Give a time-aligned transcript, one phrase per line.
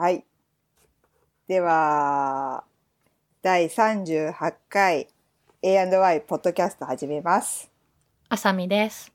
[0.00, 0.24] はい。
[1.46, 2.64] では、
[3.42, 5.08] 第38回
[5.60, 7.70] A&Y ポッドキャスト始めます。
[8.30, 9.12] あさみです。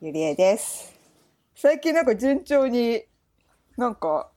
[0.00, 0.98] ゆりえです。
[1.54, 3.04] 最近なんか順調に
[3.76, 4.32] なんか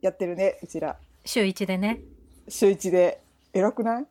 [0.00, 0.96] やってるね、うちら。
[1.26, 2.00] 週一でね。
[2.48, 3.20] 週一で。
[3.52, 4.06] 偉くない？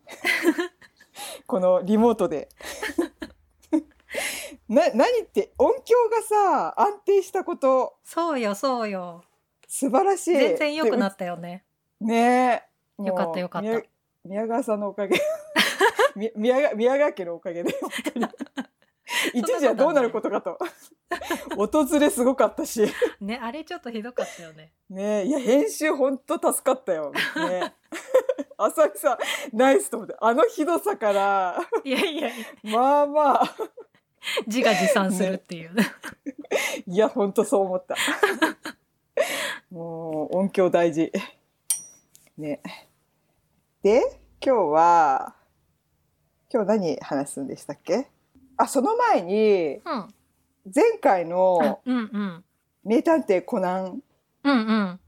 [1.47, 2.47] このリモートで。
[4.69, 9.23] な、何って音響がさ、安定したこと、そうよ、そうよ。
[9.67, 10.37] 素晴らしい。
[10.37, 11.63] 全然良くなっったよね。
[11.99, 12.63] ね
[12.99, 13.03] え。
[13.03, 13.83] よかったよかった宮
[14.23, 15.19] 宮川さんのおかげ。
[16.15, 18.27] み宮川宮川家のおかげで、本当に。
[19.33, 20.57] 一時はどうなることかと。
[21.55, 22.85] 訪れすごかったし。
[23.21, 24.71] ね、あれちょっとひどかったよね。
[24.89, 27.11] ねえ、いや、編集本当助かったよ。
[27.35, 27.73] ね。
[28.57, 29.17] 浅見さん、
[29.55, 30.15] ナイスと思って。
[30.19, 32.29] あのひどさから、いやいや、
[32.63, 33.55] まあまあ、
[34.45, 35.71] 自画自賛するっていう。
[36.87, 37.95] いや、本当そう思った。
[39.71, 41.11] もう、音響大事。
[42.37, 42.61] ね。
[43.81, 44.01] で、
[44.43, 45.35] 今日は、
[46.51, 48.07] 今日何話すんでしたっけ？
[48.55, 50.13] あ、その前に、うん。
[50.73, 52.43] 前回あのうんうん。
[52.83, 54.01] 名探偵コナン、
[54.43, 54.99] うんうん。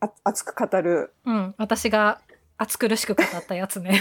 [0.00, 1.54] あ熱く語る、うん。
[1.58, 2.20] 私が
[2.56, 4.00] 暑苦しく語ったやつね。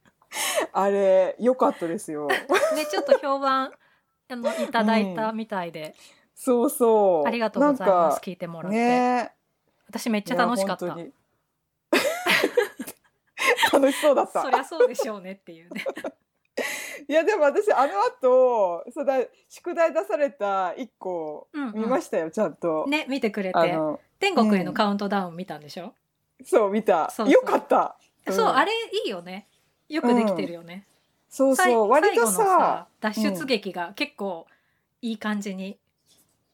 [0.72, 2.28] あれ、良かったですよ。
[2.28, 3.72] で、ちょっと評判、
[4.28, 5.94] あの、いただいたみたいで、
[6.34, 7.26] そうそう。
[7.26, 8.20] ありがとうございます。
[8.20, 8.76] 聞いてもらって。
[8.78, 9.32] ね
[9.88, 10.86] 私めっちゃ楽しかった。
[13.72, 14.50] 楽しそうだったそ。
[14.50, 15.84] りゃそうでしょうねっていうね。
[17.08, 19.14] いやでも私あの後そうだ
[19.48, 22.86] 宿題出された一個うんうん見ましたよ、ちゃんと。
[22.86, 23.78] ね、見てくれて。
[24.18, 25.94] 天国へのカウントダウン見たんでしょ、
[26.44, 27.96] そう見たそうそうよかった。
[28.26, 28.72] うんそう、あれ
[29.04, 29.48] いいよね。
[29.88, 30.86] よくできてるよね。
[31.30, 34.46] そうさいそう割と最後のさ脱出劇が結構
[35.00, 35.78] いい感じに。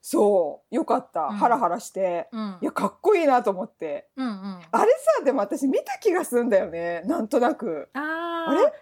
[0.06, 0.74] そう。
[0.74, 1.36] よかった、うん。
[1.36, 2.28] ハラハラして。
[2.30, 2.58] うん。
[2.60, 4.10] いやかっこいいなと思って。
[4.16, 4.60] うんうん。
[4.70, 7.00] あれさでも私見た気がするんだよね。
[7.06, 7.88] なんとなく。
[7.94, 8.50] あー。
[8.50, 8.72] あれ？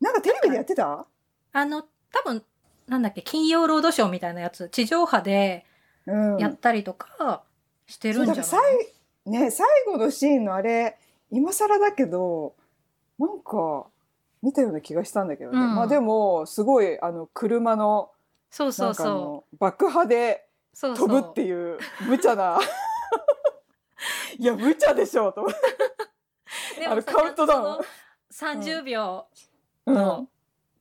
[0.00, 1.06] なんかテレビでやってた？
[1.52, 2.42] あの、多分、
[2.88, 5.64] なんだっけ、金曜ロードショーみたいなやつ、地上波で
[6.06, 6.38] うん。
[6.38, 7.44] やったりとか
[7.86, 8.78] してるんじゃない、そうだから
[9.24, 10.98] 最ね最後のシーンのあれ
[11.30, 12.54] 今更だけど
[13.18, 13.86] なんか
[14.42, 18.10] 見たような気がしたんだけどね、うんまあでもすごいあの車の
[18.50, 20.53] そうそなんかあうその爆破でう。
[20.74, 21.08] そうそう。
[21.08, 22.58] 飛ぶっていう無茶な。
[24.38, 25.46] いや無茶でしょうと。
[26.78, 27.84] であのカウントダウン。
[28.30, 29.26] その30秒
[29.86, 29.94] うん。
[29.94, 30.28] の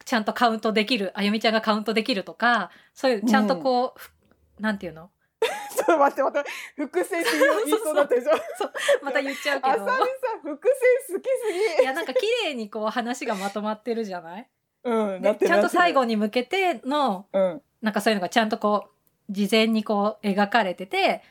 [0.06, 4.12] ちゃんとカウントできる、あゆみちゃんがカウントできるとか、そういうちゃんとこう、ふ
[4.59, 5.12] なんていうの？
[5.76, 6.50] ちょっと待って待って。
[6.76, 7.30] 伏線って
[7.66, 8.32] 言いそうだったでしょ。
[9.03, 9.74] また言っちゃうけど。
[9.74, 9.88] あさみ。
[9.88, 10.68] さん伏
[11.08, 11.84] 線好きすぎ。
[11.84, 14.50] いやなんか綺麗にこう話がまとまってるじゃない？
[14.84, 17.62] うんちゃんと最後にに向けてのうん。
[17.82, 18.90] なんかそういうのがちゃんとこう
[19.29, 21.22] 事前にこう描かれてて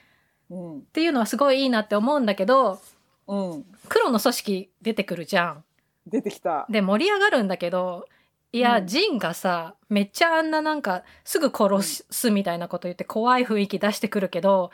[0.50, 2.80] うんっていうのはすごいいいなって思うんだけど
[3.26, 5.64] うん黒の組織出てくるじゃん。
[6.06, 8.06] 出てきたで盛り上がるんだけど
[8.52, 14.72] いや、うんジンがさめっちゃあんななんかすぐ殺すみたいなこと言って怖い雰囲気出してくるけど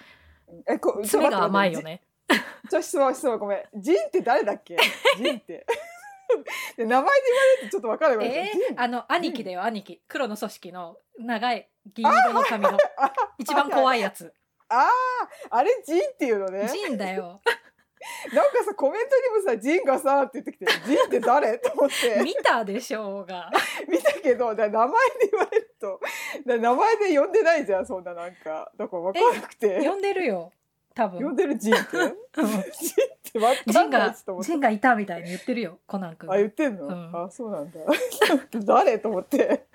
[0.66, 2.00] えこ爪が甘いよね。
[2.70, 3.80] ちょ、質問、質問、ごめん。
[3.80, 4.76] ジンって誰だっけ？
[5.16, 5.66] ジンって。
[6.76, 7.10] で名前で言わ
[7.60, 8.26] れるとちょっとわからない。
[8.28, 14.32] えー、あの兄貴だよ兄貴黒の組織の長い銀色の髪のあ一番怖いやつ。
[14.69, 14.88] あー、
[15.50, 16.69] あれジンっていうのね。
[16.69, 17.41] ジンだよ。
[18.32, 21.59] なんかさ、コメントにもさ、ジンがさって言ってきて、ジンって誰？
[21.59, 22.21] と思って。
[22.22, 23.50] 見たでしょうが。
[23.88, 24.88] 見たけど、だ名前
[25.21, 26.00] で言われると、
[26.47, 28.71] だ名前で呼んでないじゃん、そんななんか。
[28.77, 29.81] だからわかんなくて。
[29.81, 30.53] 呼んでるよ。
[30.94, 31.22] 多分。
[31.25, 31.97] 呼んでるジンって？
[31.97, 36.31] ジンってわジンかんジンがいたみたいに言ってるよコナン君。
[36.32, 37.25] あ、言ってんの、うん。
[37.25, 37.81] あ、そうなんだ。
[38.65, 38.98] 誰？
[39.00, 39.66] と思って。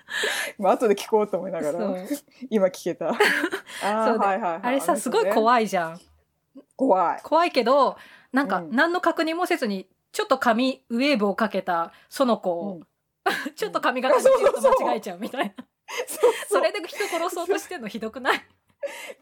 [0.58, 1.78] まあ、後で聞こうと思いながら。
[2.50, 3.08] 今聞けた。
[3.10, 4.60] あーそうではいはいはい。
[4.62, 5.32] あれさすごいい。
[5.32, 6.00] 怖いじゃん
[6.76, 7.20] 怖い。
[7.22, 7.96] 怖いけど
[8.32, 12.80] なんかうん何の確認もせずにちょっと髪ウェーブをかけたその子を、
[13.56, 15.54] ちょっと髪型似てると間違えちゃうみたいな
[16.48, 18.46] それで人殺そうとしてんのひどくない？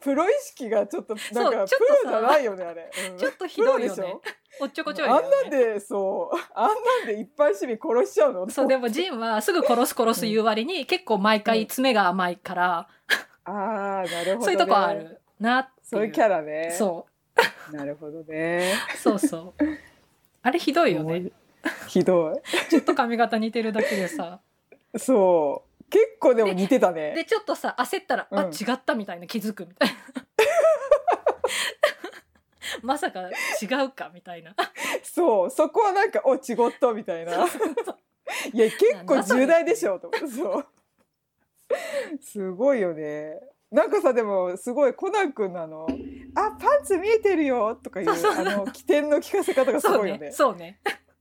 [0.00, 2.90] プロ意識がちょっとなんかプロじゃないよねあれ。
[3.10, 4.16] うんちょっとひどいよね
[4.60, 8.50] おっちょこちょいだよあんなんねでそうあんなんで一般市民殺しちゃうの？
[8.50, 12.88] そうでもジンはすぐ殺す殺す言う割に結構毎回爪が甘いから、
[13.44, 14.44] ああなるほど、ね。
[14.44, 14.92] そういうとこあ。
[14.92, 16.74] るなっていうそういうキャラね。
[16.78, 17.06] そ
[17.72, 18.74] なるほどね。
[18.94, 19.64] うそうそう
[20.42, 21.30] あれひどいよね
[21.88, 24.40] ひどちょっと髪型似てるだけでさ
[24.94, 24.98] い。
[24.98, 27.14] そう結構でも似てたね。
[27.14, 29.94] でちょっとさ焦ったら、うんあ違ったみたいな気づくみたいな
[32.82, 33.28] まさか
[33.60, 34.54] 違うかみたいな
[35.02, 37.46] そうそこはなんかお違ったみたいな。
[38.52, 40.66] いや結構重大でしょと思ってそう。
[42.20, 43.38] すごいよね。
[43.70, 45.86] なんかさでもすごいコナン君のあの
[46.34, 50.32] 「あパンツ見えてるよ」とかいうあの起点の聞かせ方がすごいよねね。
[50.32, 50.80] そうね。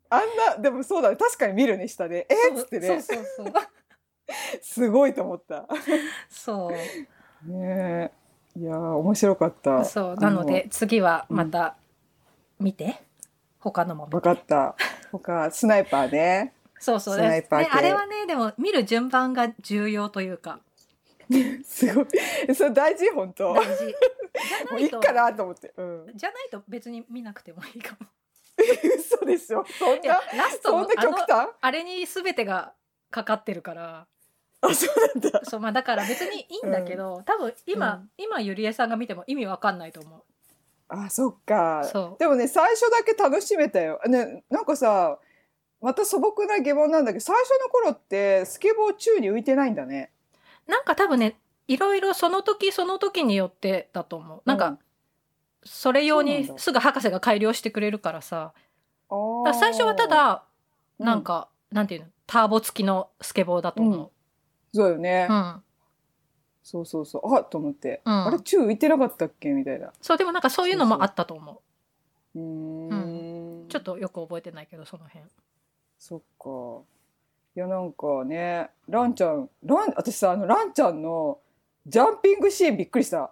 [0.10, 2.54] あんなでもそうだね確かに見るね下で「え？
[2.54, 3.54] っ?」つってねそうそうそう。
[4.62, 5.68] すごいと思った。
[6.30, 6.72] そう。
[7.52, 8.21] ねえ
[8.58, 9.86] いやー面白かった。
[9.86, 10.16] そう。
[10.16, 11.76] なので、次はまた
[12.60, 13.02] 見て。
[13.60, 14.76] 他のも分かった。
[15.12, 16.54] 他 スナイパーね。
[16.80, 20.60] そうそうスナイパーね系あれはね、でも見る順番が重要というか、
[21.64, 22.56] すごい。
[22.56, 23.10] それ大事？
[23.12, 23.54] 本当？
[23.54, 23.86] も大事。
[23.86, 25.74] じゃないと、ういいかなと思って。
[25.78, 26.12] うん。
[26.16, 28.08] じゃないと別に見なくてもいいかも。
[28.98, 29.64] 嘘でしょ。
[29.66, 31.50] そんな、ラストそんな極端？
[31.62, 32.74] あれに全てが
[33.10, 34.08] かかってるから、
[34.62, 35.42] あ、そうなんだ。
[35.44, 40.24] そうまあだから別にいいんだけど、多分今、うん今ゆりえさんが見ても意味わかんないと思う。
[40.90, 41.84] あ、そっか。
[41.86, 44.00] そうでもね、最初だけ楽しめたよ。
[44.08, 45.20] ね、なんかさ、
[45.82, 50.12] また素朴な疑問なんだけど、最初の頃ってスケボー宙に浮いてないんだね。
[50.68, 51.38] なんか多分ね、
[51.68, 54.42] いろいろその時その時によってだと思う。
[54.46, 54.78] なんか、
[55.64, 58.54] それ用そうなんだにすぐ博士が改良してくれるからさ。
[59.60, 60.44] 最初はただ、
[61.00, 64.12] うんなんか、なんていうの、ターボ付きのスケボーだと思う。
[64.74, 65.28] そうよね。
[65.30, 65.64] うん。
[66.64, 67.36] そうそうそう。
[67.36, 68.02] あと思って。
[68.06, 69.50] うんあれ、宙浮いてなかったっけ？
[69.50, 69.92] みたいな。
[70.02, 71.62] そう、でもなんかそういうのもあったと思
[72.36, 73.66] うーん。
[73.66, 73.68] う。
[73.70, 75.26] ちょっとよく覚えてないけど、その辺。
[75.98, 76.84] そっか。
[77.56, 81.40] いや、なんかね、ランちゃん、ラン、私さ、あの、ランちゃんの
[81.86, 83.32] ジャンピングシーンびっくりした。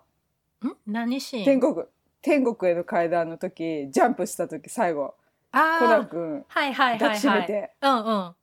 [0.66, 0.76] ん？
[0.88, 1.46] 何シーン？
[1.46, 1.86] 天国、
[2.22, 5.16] 天国への階段の時、ジャンプした時、最後、
[5.52, 7.42] コナンああ、君、はいはいは抱きしいはい。
[7.42, 8.36] めて、うんうん。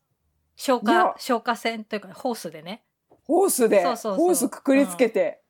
[0.56, 2.82] 消いや火、消火栓というか、ホースでね。
[3.26, 5.40] ホースで、そうそうそうホースくくりつけて、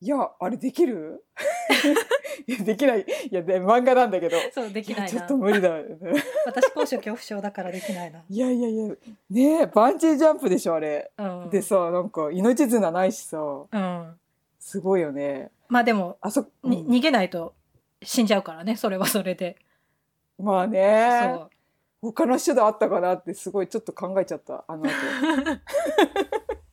[0.00, 1.24] いや、あれできる？
[2.46, 3.00] いや、できない。
[3.00, 4.36] いや、で、漫画なんだけど。
[4.52, 5.36] そう、できないちょっと。
[5.36, 5.70] 無理だ。
[6.44, 8.22] 私、高所恐怖症だからできないな。
[8.28, 8.88] いやいやいや、
[9.30, 11.10] ねえ、バンジージャンプでしょ、あれ。
[11.16, 11.50] うん。
[11.50, 14.20] でさ、なんか、命綱ないしさ、うん。
[14.60, 15.50] すごいよね。
[15.68, 17.54] まあでも、あそ、うんに逃げないと
[18.02, 19.56] 死んじゃうからね、それはそれで。
[20.38, 21.50] まあねそう。
[22.02, 24.90] 他の手段あったかなってすごいちょっと考えちゃったあの後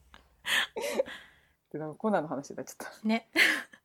[1.71, 3.29] でなんかコナンの話になっちゃっね。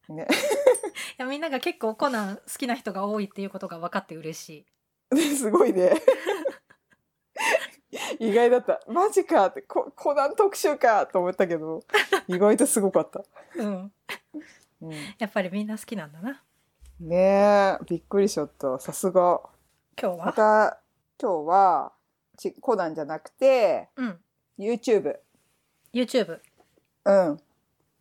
[0.07, 0.27] たね
[1.19, 4.67] いやみんなが結構コナン好きな人が多いっていうことが分かって嬉し
[5.13, 5.37] い。
[5.37, 5.93] すごいね
[8.19, 11.83] 意外だったマジかってココナン特集かと思ったけど
[12.27, 13.25] 意外とすごかった、
[13.57, 13.93] うん。
[14.83, 16.43] うん、やっぱりみんな好きなんだな。
[17.01, 19.41] ねえびっくりしちゃったさすがま
[20.01, 20.33] 今日は？
[20.33, 20.81] た
[21.21, 21.93] 今日は
[22.37, 24.21] ちコナンじゃなくてうん。
[24.59, 25.17] YouTube
[25.93, 26.41] YouTube。
[27.09, 27.41] うん。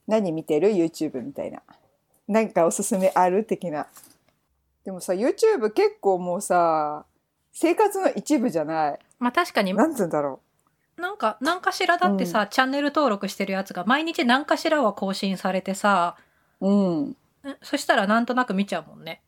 [0.05, 1.61] 何見てる ?YouTube みたいな。
[2.27, 3.43] なんかおすすめある？
[3.45, 3.87] 的な。
[4.83, 7.05] でもさ、YouTube 結構もうさ、
[7.53, 8.99] 生活の一部じゃない。
[9.19, 10.39] まあ確かに、なんつうんだろ
[10.97, 16.15] なんか、何かしらだってさ、チャンネル登録してるやつが毎日何かしらは更新されてさ、
[16.61, 16.67] う。
[16.67, 17.15] うん。
[17.45, 19.21] えそしたらなんとなく見ちゃうもんね。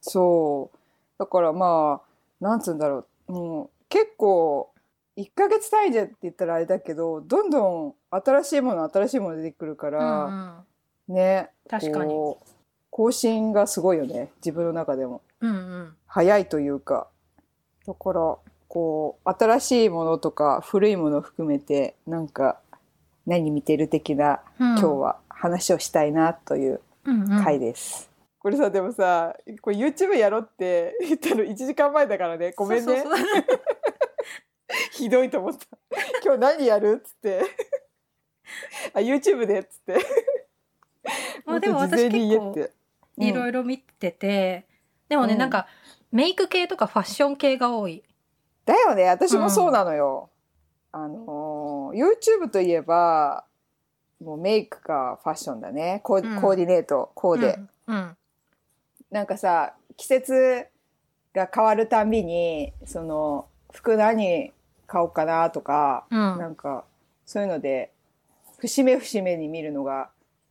[0.00, 0.78] そう。
[1.18, 3.32] だからまあ、なんつうんだろう。
[3.32, 4.72] もう結構、
[5.16, 10.24] 1ヶ月単位でって言ったらあれだけど、どんどん新しいもの新しいもの出てくるかうんら、
[11.08, 11.14] うん。
[11.14, 11.50] ね。
[11.68, 12.10] 確かに。
[12.10, 12.48] こう
[12.90, 14.30] 更新がすごいよね。
[14.36, 15.22] 自分の中でも。
[15.40, 15.96] うんうん。
[16.06, 17.08] 早いというか
[17.86, 18.36] だから
[18.68, 22.60] こう新しいものとか古いものを含めてなんか
[23.26, 28.10] 何見てる的なうん、今日は話をしたいなといううんうん、回です。
[28.38, 33.46] これさでもさこれ YouTube やろうって言ったの1時間前だからねごめんねそうそうそう
[34.92, 35.66] ひどいと思った。
[36.24, 37.42] 今日何やるっつって。
[38.94, 39.96] あ YouTube でっつって。
[41.44, 42.72] まあでももっと事前に言えって。
[43.18, 43.24] うん。
[43.24, 44.66] いろいろ見てて、
[45.08, 45.38] でもね、うん。
[45.38, 45.66] なんか
[46.10, 48.02] メイク系とかファッション系が多い。
[48.64, 49.04] だよね。
[49.08, 50.30] 私もそうなのよ、
[50.92, 53.44] あのー YouTube といえば
[54.20, 56.00] もうメイクかファッションだね。
[56.04, 56.40] コー,、うん。
[56.40, 57.96] コーディネートコーデ、うん。
[57.96, 58.16] うん。
[59.10, 60.66] なんかさ季節
[61.34, 64.52] が変わるたんびにその服何
[64.92, 66.84] 買おうかなとか、うんなんか
[67.24, 67.90] そういうので
[68.58, 70.10] 節目節目に見るのが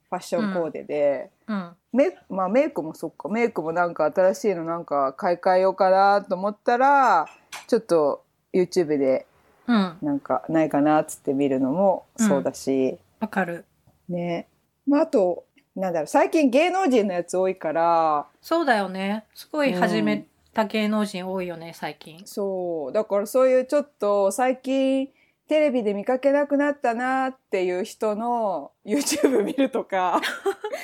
[0.10, 1.71] ファッションコーデで、うん。
[1.93, 7.27] メまあメイクもそっかメイクもなんか新しいのなんか買い替えようかなと思ったら
[7.67, 9.27] ちょっと YouTube で
[9.67, 9.98] うん。
[10.01, 13.63] なんかないかなっつって見るのもそうだし、わかる。
[14.10, 14.48] ね
[14.88, 15.45] まああと
[15.75, 19.25] なんだろう最近芸能人のやつ多いからそうだよね。
[19.36, 22.22] すごい始めた芸能人多いよね、最近。
[22.25, 22.91] そう。
[22.91, 25.10] だからそういうちょっと最近
[25.48, 30.22] テレビで見かけなくなったなっていう人の YouTube 見るとか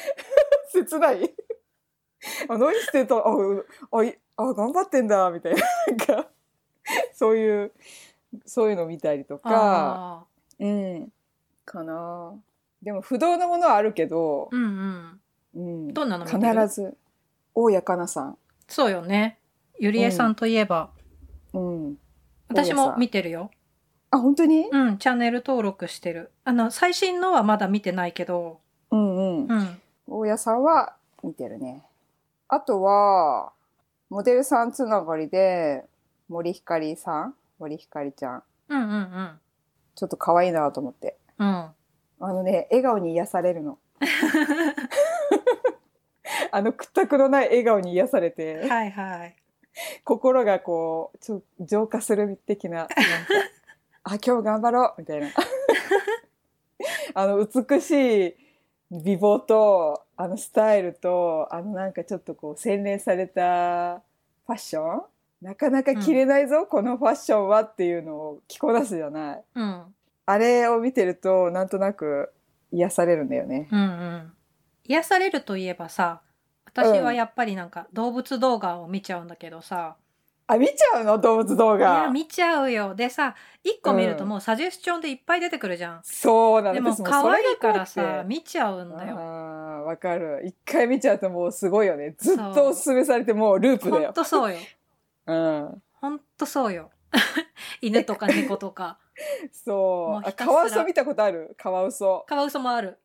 [0.71, 1.33] 切ない。
[2.49, 3.15] あ何してた？
[3.15, 6.29] あうあいあ頑張ってんだみたいななんか
[7.13, 7.71] そういう
[8.45, 10.25] そういうの見たりとかあ
[10.59, 11.11] うん。
[11.65, 12.33] かな。
[12.81, 15.21] でも不動のものはあるけど、うんうん。
[15.55, 15.59] う
[15.89, 16.95] ん、どんなの必ず
[17.55, 19.39] 大谷かなさん、そうよね。
[19.79, 20.89] ゆりえさんといえば、
[21.53, 21.97] うん、
[22.49, 23.51] 私も見てるよ。
[24.09, 26.31] あ本当に、うん、チャンネル登録してる。
[26.45, 29.81] あの、最新のはまだ見てないけど、うんうんうん。
[30.07, 31.83] 大家さんは見てるね
[32.47, 33.51] あとは
[34.09, 35.83] モデルさんつながりで
[36.29, 39.31] 森ひかりさん森ひかりちゃんうんうんうん。
[39.95, 41.47] ちょっと可愛いなと思ってうん。
[41.47, 41.73] あ
[42.19, 43.77] のね笑顔に癒されるの
[46.51, 49.35] あの屈託のない笑顔に癒されてはいはい。
[50.03, 52.95] 心がこうちょ浄化する的ななんか
[54.03, 55.27] あ今日頑張ろうみたいな。
[57.13, 57.91] あの美し
[58.27, 58.35] い
[58.91, 64.01] 美貌とあのスタイルとあのなんかちょっとこう洗練された
[64.45, 65.01] ファッション？
[65.41, 69.43] なかなか着れないぞ、このファッションはっていうのを着こなすじゃない。
[69.53, 69.95] うん。
[70.25, 72.33] あれを見てるとなんとなく
[72.71, 73.67] 癒されるんだよね。
[73.71, 74.33] うんうん。
[74.85, 76.21] 癒されるといえばさ、
[76.67, 79.95] 私はやっぱりなんか動物動画を見ちゃうんだけどさ、
[80.49, 81.17] あ見ちゃうの？
[81.17, 82.95] 動物動いや、画見ちゃうよ。
[82.95, 85.99] でさ、一個見るともうサジェスチョンでいっぱい出てくるじゃん。
[86.03, 89.15] そうなのでも可愛いからさ、て見ちゃうんだよ。
[89.17, 90.41] わかる。
[90.45, 92.15] 一回見ちゃうともうすごいよね。
[92.17, 94.11] ずっとおすすめされてもうループほだよ。
[94.11, 94.57] んとそうよ。
[95.27, 95.83] うん。
[95.93, 96.91] ほんとそうよ。
[97.81, 98.99] 犬とか猫とか。
[99.51, 100.27] そう。
[100.27, 101.55] あカワウソ見たことある？
[101.57, 102.25] カワウソ。
[102.27, 102.99] カワウソもある。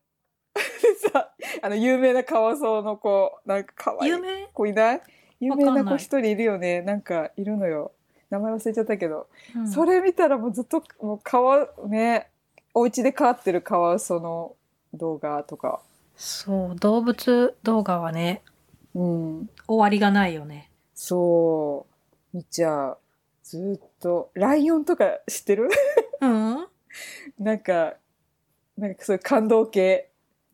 [0.53, 1.31] でさ
[1.61, 4.11] あの有名なカワウソの子なんか可愛い。
[4.11, 4.47] 有名？
[4.53, 5.01] 子いない？
[5.39, 6.81] 有名な子一人いるよね。
[6.81, 7.91] なんかいるのよ。
[8.29, 9.71] 名前忘れちゃったけど、うん。
[9.71, 12.29] それ見たらもうずっともうカワね
[12.73, 14.55] お家で飼ってるカワウソの
[14.93, 15.81] 動画とか。
[16.15, 18.43] そう、動物動画はね、
[18.93, 19.49] うん。
[19.67, 20.69] 終わりがないよね。
[20.93, 21.87] そ
[22.33, 22.37] う。
[22.37, 22.97] 見ちゃう。
[23.43, 24.31] ずっと。
[24.33, 25.69] ライオンとか知ってる？
[26.21, 26.67] うん。
[27.39, 27.95] なんか
[28.77, 30.09] なんかそういう感動系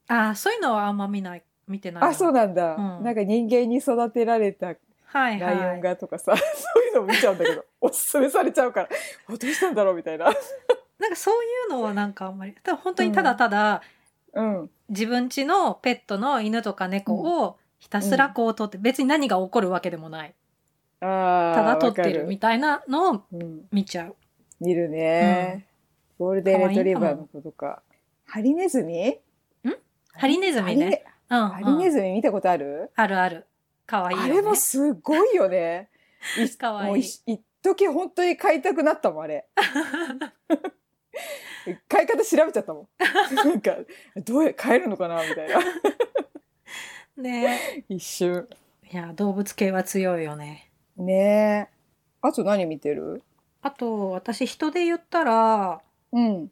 [0.09, 2.01] あーそういうのはあんま見ない、見てない。
[2.01, 2.07] な。
[2.07, 3.03] あそうなんだ、うん。
[3.03, 4.77] なんか人間に育てられたはい
[5.13, 5.39] はい。
[5.39, 6.43] ライオンがとかさ、 そ
[6.81, 8.89] ういうの見ちゃうんだけど おすすめされちゃうから
[9.27, 10.25] あどうしたんだろうみたいな。
[10.99, 13.81] なんかそういうのはなんかあんまり、ただ本当にただただ、
[14.33, 14.69] うん。
[14.89, 17.13] 自分家のペットの犬とか猫
[17.43, 20.33] をひたすらこう撮って、別に何が起こるわけでもない。
[21.01, 24.15] ああただ撮ってるみたいなのをうん、見ちゃう。
[24.59, 25.67] 見るね、
[26.17, 27.81] ゴールデンレトリバーの子とか。
[28.25, 29.17] ハリネズミ？
[30.19, 31.05] ハリネズミね。
[31.29, 31.49] うん、うん。
[31.49, 33.47] ハリネズミ見たことある、あるある。
[33.85, 34.31] かわいいよ、ね。
[34.31, 35.89] あれもすごいよね。
[36.37, 36.85] いかわい。
[36.85, 39.47] いもうい一時本当に買いたくなったもんあれ。
[41.87, 42.87] 買い方調べちゃったもん。
[43.35, 43.77] なんか
[44.17, 45.59] どうや買えるのかなみたいな。
[47.17, 47.85] ね。
[47.87, 48.49] 一瞬。
[48.91, 50.69] いや、動物系は強いよね。
[50.97, 51.69] ね。
[51.71, 51.73] え
[52.21, 53.23] あと何見てる？
[53.61, 56.51] あと、私人で言ったら、うん。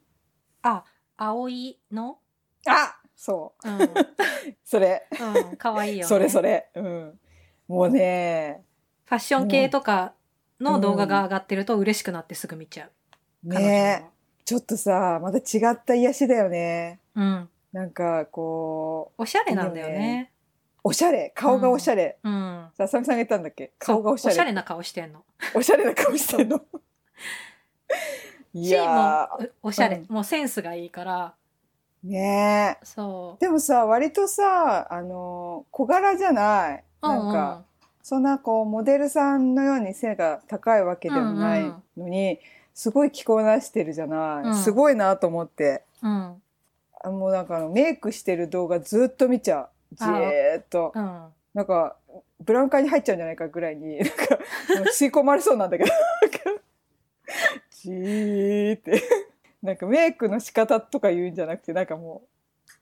[0.62, 0.84] あ、
[1.18, 2.18] 葵の
[2.66, 3.68] あそう。
[3.68, 3.78] うん。
[4.64, 5.08] それ。
[5.10, 6.04] うん、かわいいよね。
[6.04, 6.70] それそれ。
[6.76, 7.20] うん。
[7.66, 8.62] もうね。
[9.06, 10.14] ファッション系とか
[10.60, 12.88] の動画が上がってると嬉しくなってすぐ見ちゃ
[13.44, 13.48] う。
[13.48, 14.06] ね。
[14.06, 17.00] えちょっとさまた違った癒しだよね。
[17.16, 17.48] はうん。
[17.72, 19.22] なんかこう。
[19.22, 20.32] おしゃれなんだよね。
[20.84, 21.32] おしゃれ。
[21.34, 22.70] 顔がおしゃれ、うん。
[22.76, 23.72] さあさみさんが言ったんだっけ？
[23.80, 24.32] 顔がおしゃれ。
[24.32, 25.24] おしゃれな顔してんの。
[25.54, 26.60] おしゃれな顔してんの。
[28.54, 30.06] いし、やもうおおしゃれ、うん。
[30.14, 31.47] もうセンスがいいから、ー
[32.04, 32.84] ねえ。
[32.84, 33.40] そう。
[33.40, 36.84] でもさ割とさあの小柄じゃない？
[37.02, 37.62] なんか、
[38.02, 42.40] そんなこうモデルさんのように背が高いわけでもないのに、
[42.74, 44.56] すごい着こなしてるじゃない、うん。
[44.56, 45.82] すごいなと思って。
[46.02, 46.42] うん。
[47.00, 49.68] あもうなんかあのメイクしてる動画ずっと見ちゃう。
[49.94, 50.92] じーっと。
[50.94, 51.02] うん。
[51.02, 51.22] うん。
[51.54, 51.96] なんか
[52.40, 54.14] ブラウン管に入っちゃうんじゃないかぐらいに なんか
[54.92, 55.90] 吸い込まれそうなんだけど。
[57.70, 59.02] じーって
[59.62, 62.28] なんかメイクの仕方とか言うんじゃなくてなんかもう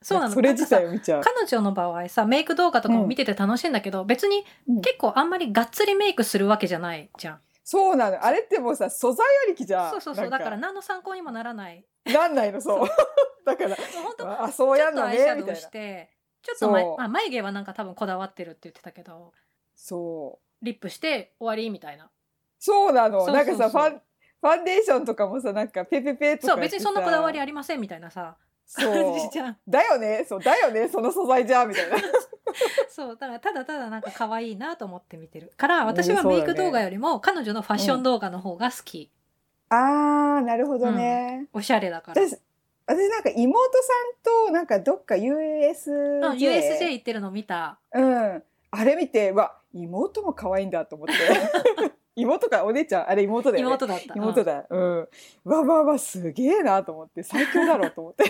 [0.03, 0.35] そうなの。
[0.35, 1.31] それ自体なんかを見ちゃうさ。
[1.35, 7.41] 彼女の場合さ、メイク動画とかも見てて楽しいんだけど、別にうん結構あんまりがっつりメイクするわけじゃないじゃん。
[7.65, 10.31] そうなのあれってもうさ素材ありきじゃんそうそうそう。
[10.31, 11.85] だから何の参考にもならない。
[12.05, 12.89] なんないのそう
[13.45, 16.11] だから本当あそうちょっとやんのアイシャドウねみたいなして、
[16.43, 19.33] ちょっとまあ、眉毛はなんか多分こだわってるって言ってたけど、
[19.75, 22.11] そうリップして終わりみたいな。
[22.59, 24.03] そうなのなんかさファン
[24.41, 28.93] ファンデーションとかもさなんかペペペとかそう、別にそんなこだわりあありませんみたいなさ、そう。
[28.93, 29.57] 感じじゃん。
[29.67, 30.27] だよね。
[30.29, 30.89] そうだよね。
[30.89, 31.97] その素材じゃんみたいな。
[32.89, 35.53] そう、だからただただなんか可愛いなと思って見てる。
[35.57, 39.11] から、私はメイク動画よりも彼女のファッション動画の方が好き。
[39.69, 42.23] あーなるほどね、おしゃれだから。
[42.23, 42.39] 私
[42.87, 43.93] 私なんか妹さ
[44.45, 47.79] んとなんかどっか USJ、うん、USJ 行ってるの見た。
[47.93, 48.43] うん。
[48.71, 51.15] あれ見てうわ妹も可愛いんだと思って
[52.17, 53.69] 妹かお姉ちゃんあれ妹だよね。
[53.69, 54.15] 妹だった。
[54.15, 54.67] うん妹だ。
[54.69, 55.09] うん。
[55.45, 58.25] わわわすげえなと思って最強だろうと思って。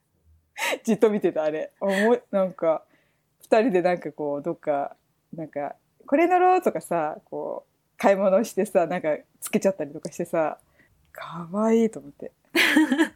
[0.84, 1.72] じっと見てたあれ。
[1.80, 2.84] おもなんか
[3.40, 4.96] 二人でなんかこうどっか
[5.34, 5.76] なんか
[6.06, 10.58] これ乗ろうとかさこう買い物してさなんかつけちゃったりとかしてさ
[11.12, 12.32] かわいいと思って。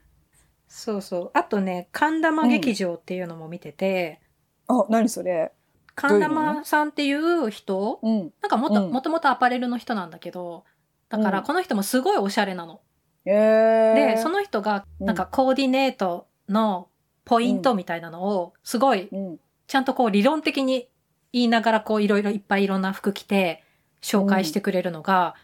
[0.69, 1.31] そうそう。
[1.33, 4.21] あとね、神玉劇場っていうのも見てて、
[4.69, 5.53] あ何それ？
[5.97, 8.33] 神玉さんっていう人、うん。
[8.43, 8.93] なんかもと、うん。
[8.93, 10.65] もともとアパレルの人なんだけど、
[11.09, 11.45] だからうん。
[11.45, 12.81] この人もすごいおしゃれなの。
[13.25, 15.07] えー、で、その人がうん。
[15.07, 16.89] なんかコーディネートの
[17.25, 19.41] ポイントみたいなのをすごいうん。
[19.67, 20.89] ちゃんとこう理論的に
[21.33, 23.65] 言いながらこういろいろいっぱいいろんな服着て
[24.03, 25.35] 紹介してくれるのが、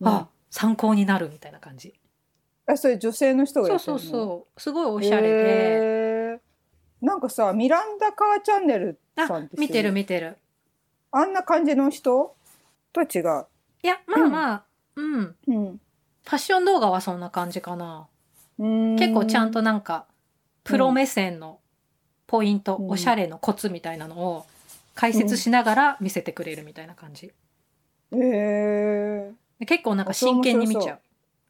[0.00, 0.08] うん。
[0.08, 1.94] あ、参考になるみたいな感じ。
[2.68, 4.60] えそれ女性の人がそうそうそう。
[4.60, 6.40] すごいおしゃれで。
[7.00, 10.36] なんかさミランダ・カーチャンネルさんあ見てるる見てる。
[11.12, 12.34] あんな感じの人
[12.92, 13.46] とは違う、
[13.82, 14.64] いや、まあまあ、
[14.96, 15.20] うん。
[15.22, 18.08] フうんァッション動画はそんな感じかな。
[18.58, 20.06] うーん、結構ちゃんとなんか、
[20.64, 21.60] プロ目線の
[22.26, 24.46] ポイント、うんおしゃれのコツみたいなのを
[24.94, 27.26] 解説しながら見せてくれるみたいな感じ。
[27.26, 27.32] へ
[28.16, 31.00] えで結構なんか真剣に見ちゃう。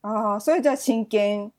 [0.02, 1.52] ああそれじゃあ真剣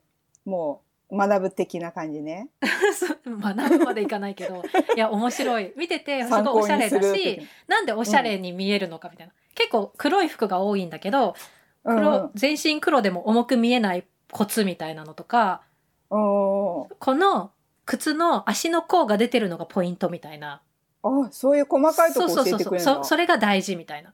[0.46, 2.50] もう学ぶ的な感じね
[3.26, 4.64] 学ぶまでいかないけど、
[4.96, 5.74] いや、面白い。
[5.76, 9.34] 見てて、すごい参おしゃれだし、なんでおしゃれに見えるのかみたいな。
[9.54, 11.36] 結構黒い服が多いんだけど、
[11.84, 15.62] 黒、全身黒でも重く見えないコツみたいなのとか、
[16.10, 17.52] うんうんこの
[17.86, 20.62] 靴の足の甲が出てるのがポイントみたいな。
[21.04, 23.04] あそういう細かいとこ教えそうそうそうそうてくれるんだそ。
[23.04, 24.14] それが大事みたいな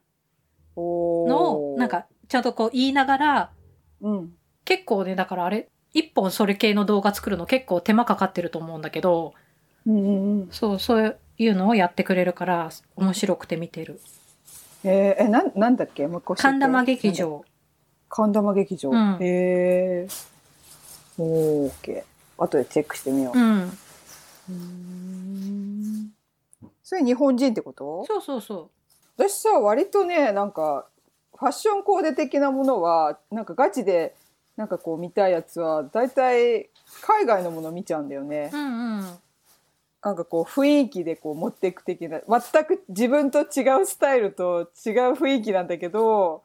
[0.75, 3.51] のを、なんか、ちゃんとこう言いながら、
[4.01, 4.33] うん
[4.63, 9.33] 結構ね、だからあれ、一本それ系の動画作るの結構手間かかってると思うんだけど、
[9.85, 10.49] うんうんうん。
[10.51, 13.99] そう、そういうのをやってくれるから、面白くて見てる。
[14.83, 16.07] えー、えなんなんだっけ？
[16.07, 17.43] もう一個神玉劇場。
[18.09, 19.17] 神玉劇場、うん。
[19.21, 20.07] へえ
[21.17, 22.43] オーケー。
[22.43, 23.61] 後でチェックしてみよう、うん。
[23.63, 26.11] うーん。
[26.83, 28.05] それ日本人ってこと？
[28.07, 28.69] そうそうそ
[29.17, 30.87] 私さ割とねなんか
[31.35, 34.15] ファッションコーデ的なものはなんかガチで
[34.57, 36.69] なんかこう見たいやつは大体
[37.01, 38.57] 海外のもの見ちゃうんだよねう。
[38.57, 38.59] う。
[38.59, 39.19] んうん。
[40.03, 46.41] なんかこう雰囲気でこう持っていく的な全く自分と違うスタイルと違う雰囲気なんだけど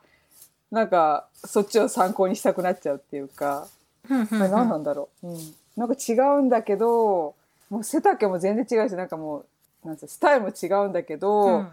[0.70, 3.66] なんかそっちを参考にしたくなっちゃうっていうか、
[4.10, 5.38] 何なんだろう、うん、
[5.74, 7.34] なんか違うんだけど
[7.70, 9.46] もう背丈も全然違うしなんかも
[9.84, 11.68] うなんスタイルも違うんだけど、うん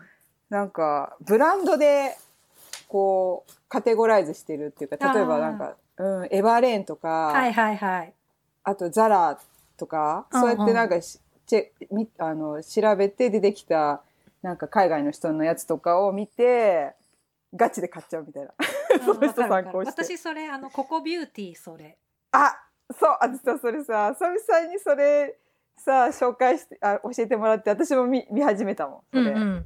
[0.53, 2.15] なんかブランドで
[2.87, 8.13] こうカテゴライズしてるっていうか例えばなんか、うん、エバーレーンとか、はいはいはい。
[8.63, 9.39] あとザラ
[9.77, 14.01] とか、うんうんそうやってなんかしチェみあの調べて出てきた
[14.41, 16.93] なんか海外の人のやつとかを見て
[17.53, 18.51] ガチで買っちゃうみたいな。
[19.05, 21.97] その人参考して私それ、あの、ココビューティーそれ。
[22.31, 25.37] あそう私さそれさ久々にそれ
[25.77, 29.65] さ紹介してあ教えてもらって私も見見始めたもんそれ、うんうん。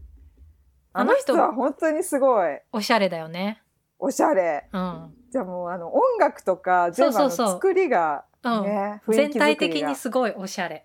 [0.93, 3.61] あの人は本当にすごいおしゃれだよね。
[3.99, 4.67] おしゃれ。
[4.71, 5.13] うん。
[5.31, 9.01] じゃあもうあの音楽とか全部あの作りがうん。
[9.07, 10.83] 全体的にすごいおしゃれ。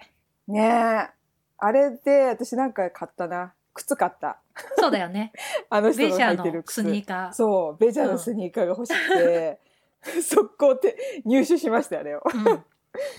[0.49, 0.61] ね。
[0.61, 1.23] え
[1.59, 3.55] あれで私なんか買ったな。
[3.75, 4.39] 靴買った。
[4.77, 5.33] そうだよね。
[5.71, 6.75] あの人ジャーの履いてる靴。
[6.75, 7.33] スニーカー。
[7.33, 9.61] そうベジャーのスニーカーが欲しくて、
[10.23, 12.01] 速攻って入手しましたよ。
[12.01, 12.65] あれをうん。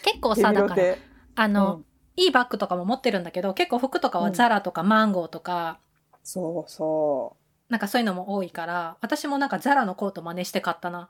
[0.03, 0.97] 結構さ、だから、テ
[1.35, 1.85] あの、うん。
[2.15, 5.79] いいバッグとかも持ってるんだけど、結構服とかはザラとかマンゴーとか、
[6.23, 7.35] そうそ
[7.73, 10.99] なんかそういうのも多いから、私もなんかザラのコート真似して買ったな。
[10.99, 11.07] う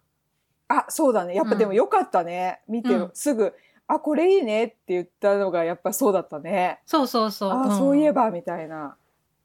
[0.70, 1.36] あそうだね。
[1.36, 3.12] やっぱでもよかったね、見てる、うん。
[3.14, 3.54] すぐ
[3.86, 6.80] あこれいいねって言ったのがやっぱそうだったね。
[6.86, 7.52] そうそうそう。
[7.52, 7.78] あ、ん。
[7.78, 8.96] そういえばみたいな。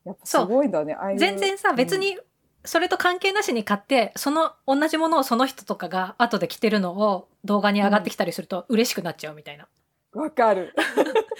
[0.04, 0.94] やっぱすごいんだね。
[0.94, 2.16] ああ全然さ、別に、
[2.64, 9.64] それと関係なしに買って、その同じものをその人とかが後で着てるのを動画に上がってきたりすると嬉しくなっちゃうみたいな。
[9.64, 9.68] うん
[10.12, 10.74] わかる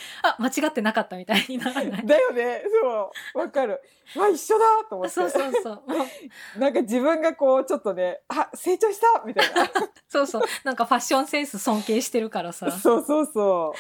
[0.23, 2.03] あ、間違ってなかったみたいにならない？
[2.07, 3.81] だよねそうわかる
[4.17, 5.83] わ一緒だと思ってそうそうそう。
[6.59, 9.71] なんか自分がこうちょっとねあ成長したみたいな
[10.09, 10.43] そうそう。
[10.65, 12.71] なんかファッションセンス尊敬してるからさ。
[12.71, 13.79] そうそうそう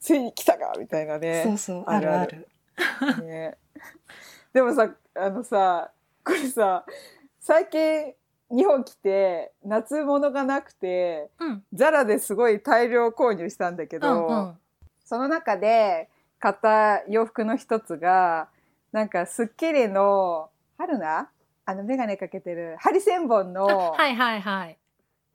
[0.00, 1.84] ついに来たかみたいなねそうそう。
[1.86, 2.48] あるあある。
[3.22, 3.56] ね、
[4.52, 5.90] でもさあのさ
[6.24, 6.84] これさ
[7.40, 8.14] 最近
[8.50, 11.64] 日本来て夏物がなくてうん。
[11.72, 14.58] ザラですごい大量購入したんだけうど、んうん。
[15.12, 18.48] その中で買った洋服の一つが
[18.92, 20.48] なんか『スッキリ』の
[20.78, 21.28] 春菜？
[21.66, 24.78] あの眼鏡かけてるハリセンボンのあはいはいはい。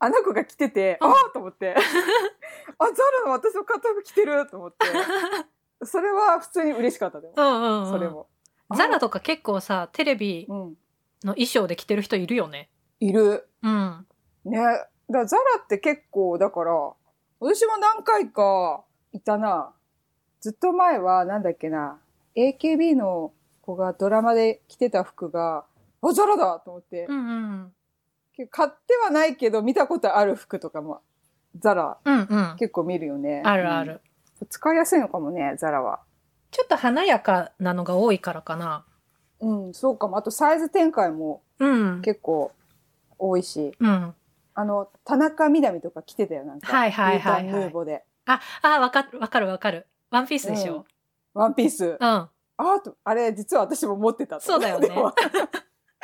[0.00, 1.76] あの子が着てて、うんああと思って
[2.76, 4.84] あザラの私の買った服着てると思って
[5.86, 7.90] それは普通に嬉しかったでも、うんうん、うん。
[7.92, 8.08] それ。
[8.08, 8.26] も。
[8.74, 10.56] ザラとか結構さ、テレビうん、
[11.22, 12.68] の衣装で着てる人いるよね。
[12.98, 13.48] いる。
[13.62, 14.06] うん。
[14.44, 14.58] ね。
[15.08, 16.72] だザラって結構、だから、
[17.38, 19.72] 私も何回かいたな。
[20.40, 21.98] ずっと前は、なんだっけな、
[22.36, 25.64] AKB の子がドラマで着てた服が、
[26.00, 28.46] あ、ザラだと思って、うんうん。
[28.50, 31.00] 買ってはないけど見たことある服とかも、
[31.58, 32.56] ザラうんうん。
[32.58, 33.42] 結構見るよね。
[33.44, 33.92] あるある。
[33.92, 34.00] うん
[34.48, 36.00] 使いやすいのかもね、ザラは。
[36.50, 38.84] ちょっと華やかなのが多いからかな。
[39.40, 40.16] うん、そうかも。
[40.16, 42.02] あとサイズ展開もうん。
[42.02, 42.52] 結構
[43.18, 44.14] 多いし、うん。
[44.54, 46.68] あの、田中みな実とか着てたよ、なんか。
[46.68, 48.04] はいはいはいはいルーーボで。
[48.28, 49.86] あ、あ、わかるわかるわかる。
[50.10, 50.84] ワンピースでしょ？
[51.34, 51.84] ワンピース。
[51.86, 51.96] うん。
[52.00, 52.30] あ
[52.84, 54.42] と、あれ、実は私も持ってたと。
[54.42, 54.88] そうだよね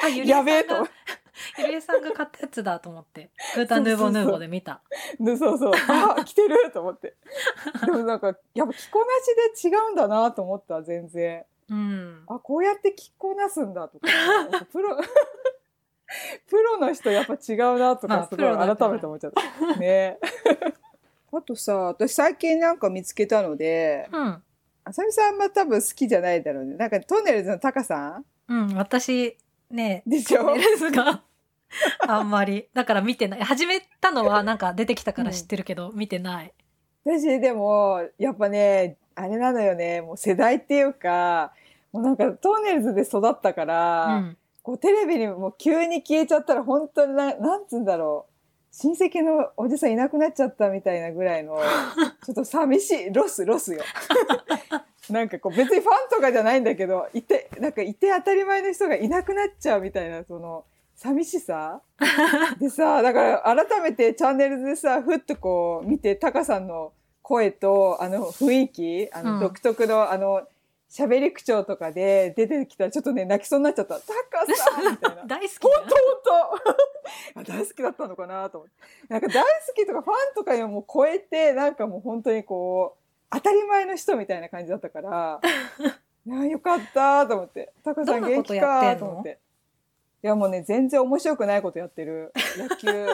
[0.03, 0.75] あ、ゆりえさんがやべえと。
[1.59, 3.31] ゆりえさんが買ったやつだと思って。
[3.57, 4.83] ルータンヌーボーヌーボーで見た。
[5.19, 5.73] でそうそう。
[5.89, 7.17] あ、着てると思って。
[7.85, 9.07] でもなんか、やっぱ着こな
[9.59, 11.45] しで違うんだなと思った、全然。
[11.71, 12.25] うん。
[12.29, 14.07] あ、こうやって着こなすんだとか。
[14.71, 14.97] プロ、
[16.47, 19.77] プロの人やっぱ違うなとまあか、すごい改めて思っちゃった。
[19.77, 20.19] ね
[21.37, 24.43] あとさ、私最近なんか見つけたので、うん。
[24.85, 26.77] あさみさんあんま多分好きじゃないだろうね。
[26.77, 28.25] なんかトンネルズのタカさん？
[28.49, 28.77] うん。
[28.77, 29.37] 私、
[29.71, 30.55] ね、でしょ？
[30.55, 31.23] ネルズが
[32.07, 32.69] あんまり。
[32.75, 33.41] だから見てない。
[33.43, 36.53] 始めたのはなんか出てきたから知ってるけど、見てない。
[37.05, 41.53] 私でも、やっぱね、あれなのよね、もう世代っていうか、
[41.93, 44.37] もうなんかとんねるずで育ったから、うん。
[44.63, 48.34] こうテレビにもう急に消えちゃったら本当にな、なんつうんだろう。
[48.77, 51.57] 親戚のおじさんいなくなっちゃったみたいなぐらいの、
[52.27, 53.83] ちょっと寂しい、ロス、ロスよ。
[55.11, 60.65] なんかこう別にファンとかじゃないんだけど、いて、なんかいて当たり前の人がいなくなっちゃうみたいな、その、
[60.97, 61.83] 寂しさ。
[62.59, 69.27] でさ、だから改めてチャンネルでさ、ふっとこう見て、タカさんの声と、あの雰囲気、あうん。
[69.35, 70.49] の独特の、あの、
[70.95, 73.99] 喋り口調とかで出てきたらちょっとね、泣きそうになっちゃった。
[73.99, 75.25] タカさんみたいな。
[75.27, 76.55] 大好き本だ当本
[77.35, 78.75] 当あ大好きだったのかなと思って。
[79.09, 85.41] なんか大好きとかファンとかよもう超えて、なんかもう本当にこう、当たり前の人みたいな感じだったから、
[86.27, 87.73] いや、よかったと思って。
[87.83, 89.41] タカさん元気かと思って。
[90.23, 92.33] いや、もうね、全然面白くないことやってる。
[92.57, 92.87] 野球。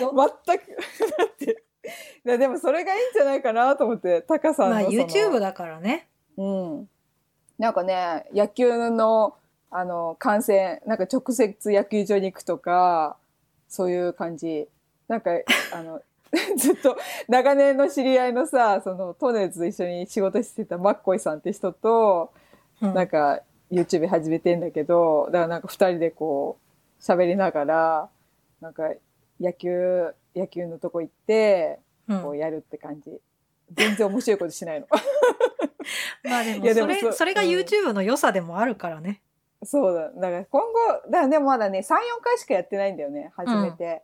[0.00, 0.24] 全く、だ
[1.26, 1.62] って。
[2.24, 4.90] いやでもそれがいいんじゃないかなと思って、タカさんのまあ。
[4.90, 6.08] YouTube だからね。
[6.36, 6.88] うん。
[7.58, 9.36] なんかね、野球の、
[9.70, 13.16] あの、観戦、なんか直接野球場に行くとか、
[13.68, 14.68] そういう感じ。
[15.08, 15.30] なんか、
[15.72, 16.02] あの、
[16.56, 16.96] ずっと
[17.28, 22.32] 長年の知り合いのさ、その、トネーズと一緒に仕事してたマッコイさんって人と、
[22.80, 26.58] うんなんか YouTube 始めてんだけど、だからなんか二人でこ
[26.98, 28.08] う、喋りながら、
[28.60, 28.90] なんか
[29.40, 33.20] 野球、野球のとこ行って、うんこうやるって感じ。
[33.72, 34.86] 全然面白いことしないの。
[36.24, 39.22] まあでもいやでそれ、もそれがうん YouTube の良さでもあるからね。
[39.62, 40.10] そうだ。
[40.10, 41.86] だから今後、だでもまだね、3、4
[42.22, 44.02] 回しかやってないんだよね、始めて。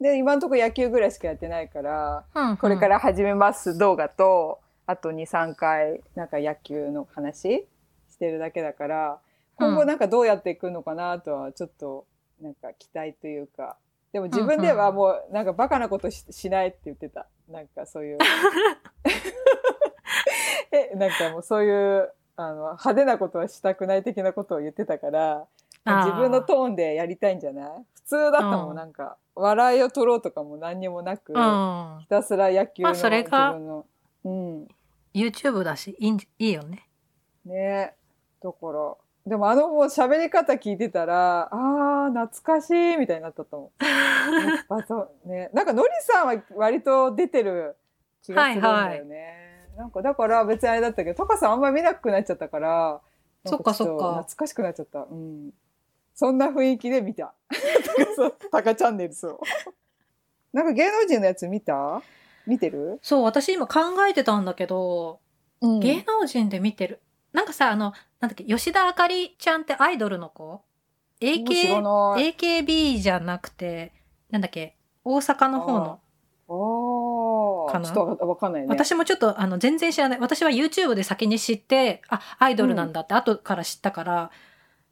[0.00, 7.66] で、今のところ野球ぐらいしかやってないから、うんこれから始めます動画と、あと2、3回、なんか野球の話
[8.10, 9.20] してるだけだから、
[9.56, 12.06] 今後なんかどうやっていくのかなとは、ちょっと、
[12.40, 13.76] なんか期待というか、
[14.14, 17.26] でも自分ではもう、なんかバカなことししないって言ってた。
[17.50, 18.18] なんかそういう。
[20.70, 25.48] え、なんかもうそういう、あの、派手なことはしたくない的なことを言ってたから、
[25.84, 27.84] 自分のトーンでやりたいんじゃない？
[27.94, 32.06] 普通だったもん、うんなんか、笑いを取ろうとかも何にもなく、うんひ。
[32.06, 33.84] たすら野球のまあそれ自が分の。
[34.26, 34.68] うん。
[35.12, 36.88] YouTube だし、いいいいよね。
[37.44, 37.96] ね
[38.40, 38.94] だから、
[39.26, 43.84] でもあのもう喋り方聞いてたら、あー、懐かしいみたいになったと思う。
[43.84, 45.50] やっぱそうね。
[45.54, 47.76] なんかのりさんは割と出てる
[48.22, 49.68] 気がするんだよね。
[49.76, 53.00] なんかだから別にあれだったけど、トカさんあんまり見なくなっちゃったから、
[53.46, 55.06] そっかそっか懐かしくなっちゃった。
[55.10, 55.52] うん。
[56.14, 57.32] そんな雰囲気で見た。
[58.52, 59.38] タカチャンネルそう。
[60.52, 62.02] なんか芸能人のやつ見た？
[62.46, 65.18] 見てる、そう、私今考えてたんだけど、
[65.62, 67.00] うん芸能人で見てる。
[67.34, 70.62] なんかさ、あの、なんだっけ、吉田あかりちゃんってアイドルの子
[71.20, 71.82] ?AK。
[72.16, 73.92] AKB じゃなくて、
[74.30, 76.00] なんだっけ、大阪の方の。
[76.46, 77.86] ああ、かな？
[77.86, 78.68] ちょっとわわかんないね。
[78.68, 80.20] 私もちょっとあの全然知らない。
[80.20, 84.30] 私は YouTube で先に知って、あ、アイドルなんだって後から知ったから、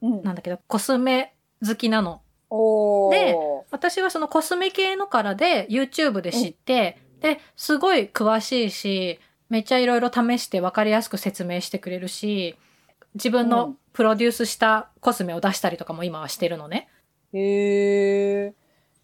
[0.00, 2.22] うんなんだけど、コスメ好きなの。
[3.12, 3.34] で
[3.70, 9.20] 私はそのコスメ系のからで YouTube で知って、で、すごい詳しいし、
[9.52, 12.56] めっちゃいろいろ試して分かりやすく説明してくれるし、
[13.12, 16.88] 自分うのんプロデュースしたコスメを出したりとかも今はしてるのね。
[17.34, 18.54] へえ。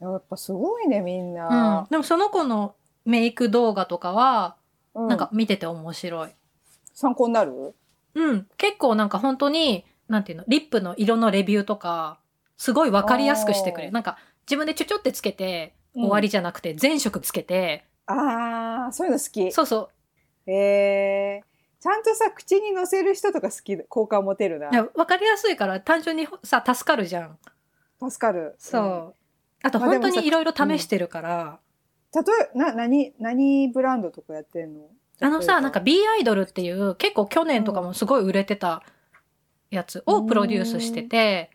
[0.00, 1.86] やっぱすごいね、みんうんな。。
[1.90, 4.56] でもその子のメイク動画とかは、
[4.94, 6.30] うなんか見てて面白い。
[6.94, 7.74] 参考になる？
[8.14, 8.46] うん。
[8.56, 12.20] 結構なんか本当に、なんていうの、リップの色のレビューとか、
[12.56, 13.92] すごいわかりやすくしてくれる。
[13.92, 19.52] なんか自分でちょちょってつけてうん終わりじゃなくて、全色つけて、ああ、そういうの好き。
[19.52, 19.88] そうそう。
[20.50, 24.70] えー、ちゃんとさ、口に乗せる人とか好き、好感持てるな。
[24.70, 27.38] いやわかりやすいから単純にさ、助かるじゃん。
[28.00, 28.54] 助かる。
[28.58, 28.82] そう。
[28.82, 29.12] ん
[29.62, 31.60] あとまあでもさ本当にいろいろ試してるから、
[32.14, 32.22] 例
[32.54, 34.88] えな、何、何ブランドとかやってんの？
[35.20, 38.84] あのさ、なんか B アイドルっていう結構去年とかもすごい売れてた
[39.70, 41.50] やつをプロデュースしてて、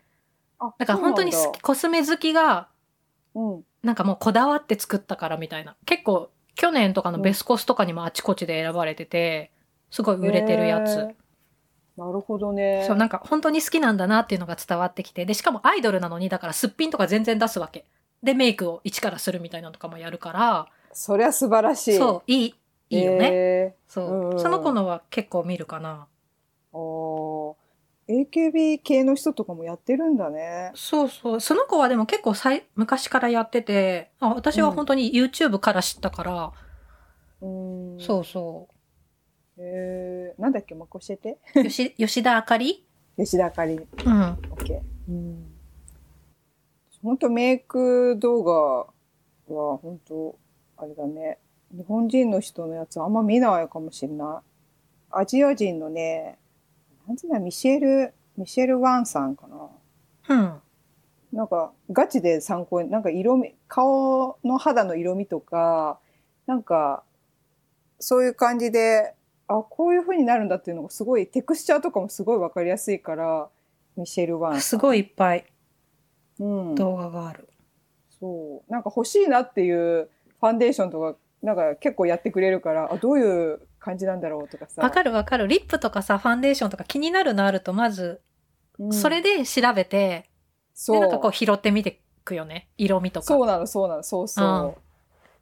[0.59, 2.67] あだから本当にコスメ好きが
[3.33, 5.77] なんだなんかもうこだわって作ったからみたいな。
[5.85, 9.51] 結構去年とかのベスコスとかにもあちこちで選ばれてて、
[9.91, 10.25] すごいうん。
[10.25, 11.15] 売れてるやつ。
[11.97, 12.83] なるほどね。
[12.87, 15.25] そう、なんか本当に好きなんだなっていうのが伝わってきて。
[15.25, 17.85] で、しかもアイドルなのに、だからすっぴんとか全然出すわけ。
[18.23, 21.97] で、メイクを一からするみたいなのとかもやるから、そりゃ素晴らしい。
[21.97, 22.55] そう、いい、
[22.89, 23.29] いいよね。
[23.31, 23.75] ね。
[23.87, 26.07] そう、うんその子のは結構見るかな。
[26.71, 27.42] おー
[28.07, 30.71] AKB 系の人とかもやってるんだね。
[30.75, 31.39] そうそう。
[31.39, 36.51] その子はでも結構さい昔からやってて、あ私は本当に YouTube から知ったから、
[37.41, 37.47] う
[37.95, 37.99] ん。
[37.99, 38.67] そうそ
[39.57, 41.37] えー、なんだっけ、もう教えて。
[41.55, 41.63] う。
[41.63, 42.85] 吉 吉田あかり？
[43.17, 43.75] 吉田あかり。
[43.75, 43.81] うん。
[43.81, 44.81] オッケー。
[45.09, 45.53] うん。
[47.03, 48.51] 本当メイク動画
[49.53, 50.35] は本当
[50.77, 51.37] あれだね。
[51.71, 54.49] 日本人の人のやつあんま見ないかもしれない。
[55.11, 56.37] アジア人のね、
[57.07, 60.35] なんつうのミシェル、ミシェル・ワンさんかな？
[60.35, 60.61] うん。
[61.33, 65.99] なんかガチで参考に、なんか色味、顔の肌の色味とか、
[66.45, 67.03] なんか
[67.99, 69.15] そういう感じで、
[69.47, 73.49] あ、こういう風になるんだっていうのがすごい、テクスチャーとかもすごいわかりやすいから、
[73.97, 74.61] ミシェル・ワン。
[74.61, 75.45] すごいいっぱい
[76.39, 76.75] うん。
[76.75, 77.49] 動画がある。
[78.19, 78.71] そう。
[78.71, 84.81] なんか欲しいなっていうファンデーションとか、なんか結構やってくれるから、あ、どういう感じなんだろうとかさ。
[84.81, 85.47] わかるわかる。
[85.47, 88.21] リップとかさ、ファンデーションとか気になるのあると、まず、
[88.79, 90.29] うんそれで調べて、
[90.73, 90.95] そう。
[90.95, 92.69] で、なんかこう拾ってみてくよね。
[92.77, 93.25] 色味とか。
[93.25, 94.65] そうなの、そうなの、そうそう。
[94.67, 94.83] うん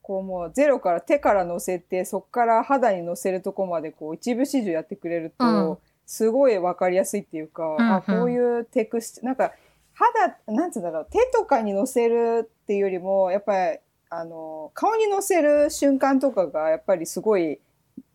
[0.04, 5.77] こうもうゼロから手から乗せて、そこから肌に乗せるとこまでこう一部始終やってくれると、うん
[6.08, 9.54] すごいわかりやすいっていうか、んうんあ、こういうテクスチなんか
[9.93, 13.77] 肌、なんつうんだろう、手とかに乗せるっていうよりも、やっぱり、
[14.10, 17.60] あの、顔に乗せる瞬間とかがやっぱりすごい、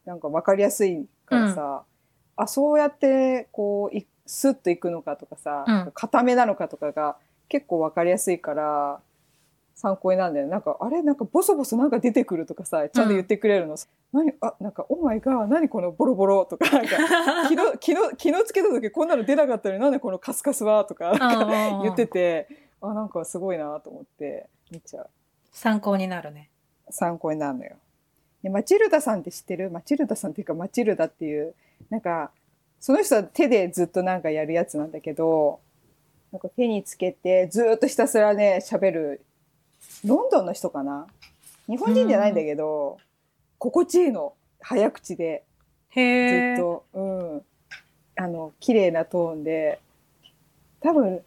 [0.07, 1.83] なんかわかりやすいからさ、
[2.37, 7.17] あ、そうやってこうい、スッといくのかとかさ、うん固めなのかとかが
[7.49, 9.01] 結構わかりやすいから、
[9.75, 10.53] 参考になるんだよね。
[10.53, 11.03] なんか、あれ？
[11.03, 13.77] なんかボソボソなんか出てくるとかさ、ちゃんと言ってくれるの。
[14.11, 14.33] 何？
[14.41, 16.97] あ、なんか、オーマイガー、何このボロボロとか、なんか、
[17.49, 22.49] 昨日、昨日、昨日つけた時こんなの出なかったのになんでこのカスカスはとか、なんかうんうんうん言ってて、
[22.81, 25.11] あ、なんかすごいなと思って見ちゃう。
[25.53, 26.49] 参考になるね。
[26.89, 27.77] 参考になるのよ。
[28.47, 29.73] でマチルダさんって知ってる？
[29.73, 31.53] マチルダさんっていうかマチルダっていう、
[31.91, 32.31] なんか、
[32.79, 35.59] その人は手でずっとなんかやるやつなんだけど、
[36.31, 39.21] なんか手につけてずーっとひたすらね、喋る、
[40.05, 41.09] ロンドンの人かな？
[41.67, 42.99] 日本人じゃないんだけど、
[43.59, 44.35] 心地いいの。
[44.61, 45.43] 早口で、
[45.93, 46.01] ず。
[46.01, 47.43] っと、うん。
[48.15, 49.81] あの、綺麗なトーンで、
[50.81, 51.21] 多分、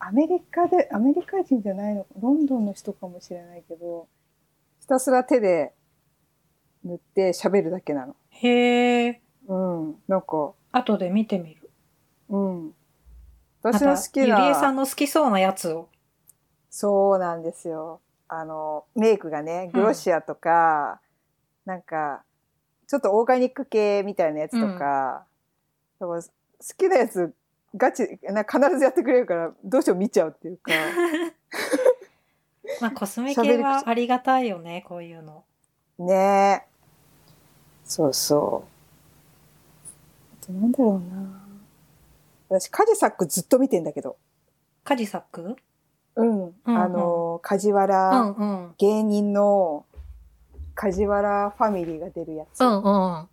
[0.00, 4.08] アメリカで、アメリカ人じゃないの、ロンドンの人かもしれないけど、
[4.80, 5.72] ひたすら手で
[6.84, 8.16] 塗って喋るだけなの。
[8.30, 9.20] へえ。
[9.48, 9.96] うん。
[10.08, 11.70] なんか、後で見てみる。
[12.28, 12.66] うん。
[13.62, 15.88] ま私の好きたゆりえさな、んの好きそうなやつを。
[16.70, 18.00] そうなんですよ。
[18.28, 21.00] あの、メイクがね、グロシアとか、
[21.66, 22.22] なんか、
[22.86, 25.26] ちょっとオーガニック系みたいなやつとか、
[25.98, 26.28] だから好
[26.78, 27.34] きなやつ、
[27.76, 30.72] ガチ、な必ずやってくれるから、どうしても見ちゃうっていうか。
[32.80, 35.44] まあコスメ系はありがたいよね、こういうの。
[35.98, 36.69] ねえ。
[37.90, 38.68] そうそう。
[40.40, 41.40] あとなんだろうな。
[42.48, 44.16] 私、カジサックずっと見てんだけど。
[44.84, 45.56] カジサック？
[46.14, 46.44] うん。
[46.44, 48.74] うんあの、梶う原、んうん。
[48.78, 49.84] 芸人の
[50.76, 52.60] 梶原ファミリーが出るやつ。
[52.60, 52.88] うんう
[53.22, 53.28] ん。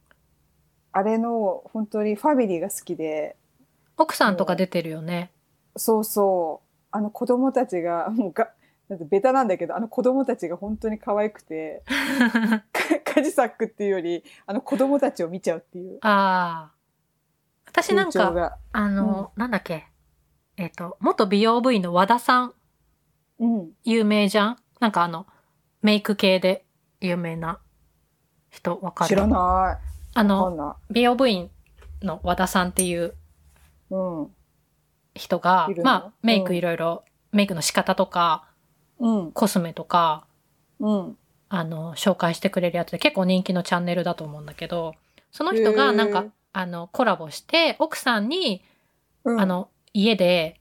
[0.91, 3.35] あれの、本当にファミリーが好きで、
[3.95, 5.31] 奥さんとか出てるよね。
[5.75, 6.67] そうそう。
[6.89, 8.49] あの子供たちが、もうが、
[8.89, 11.83] だってベタなんだけど、あの子供たちが本当に可愛くて、
[12.71, 15.97] か カジサックっていうより、あの子供たちを見ちゃうっていう。
[16.01, 16.77] ああ。
[17.67, 18.57] 私なんか。
[18.71, 19.87] あの、なんだっけ？
[20.55, 22.53] えっ、と、元美容部員の和田さん、
[23.39, 23.71] うん。
[23.83, 24.57] 有名じゃん？
[24.79, 25.27] なんかあの、
[25.81, 26.65] メイク系で
[27.01, 27.59] 有名な
[28.49, 29.09] 人、わかる？
[29.09, 29.87] 知らない。
[30.15, 31.51] あの、んな美容部員
[32.01, 33.15] の和田さんっていう。
[35.13, 35.83] 人がいる、の？
[35.83, 38.46] まあ、メイクうんいろいろ、メイクの仕方とか、
[38.99, 39.31] うん。
[39.31, 40.25] コスメとか、
[40.79, 41.17] うん。
[41.49, 44.95] あの、紹介してくれるやつで結構人気のチャンネルだと思うんだけど、
[45.31, 48.63] その人がなんかへー、あの、コラボして、奥さんに、
[49.23, 50.59] うんあ、の、家で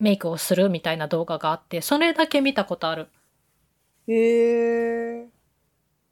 [0.00, 3.08] メイクをするみたいな動画があって、それだけ見たことある。
[4.06, 5.26] へえ。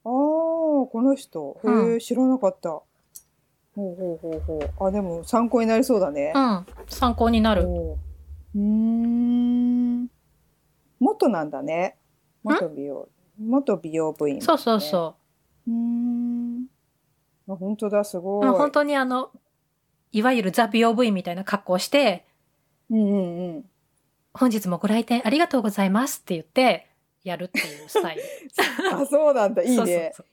[0.04, 1.60] ああ、この人。
[1.64, 2.70] へえ、う知らなかった。
[2.70, 2.84] ほ
[3.76, 4.88] うほうほうほう。
[4.88, 6.32] あ、でも参考になりそうだね。
[6.34, 6.66] うん。
[6.88, 7.64] 参考になる。
[7.64, 9.85] うーん。
[10.98, 11.96] 元なんだね。
[12.42, 13.08] 元美容。
[13.38, 15.16] 元美容部員、そうそうそ
[15.66, 16.66] うーん。
[17.48, 18.44] あ、本当だ、すごう。
[18.44, 18.48] い。
[18.48, 19.30] 本当にあの、
[20.12, 22.24] いわゆるザ・美容部員みたいな格好をして、
[22.90, 23.64] うんうんうん。
[24.32, 26.88] 本日もご来店ありがとうございますって言って、
[27.24, 28.22] やるっていうスタイル。
[28.94, 29.62] あ、そうなんだ。
[29.62, 29.76] いいね。
[29.76, 30.26] そうそうそう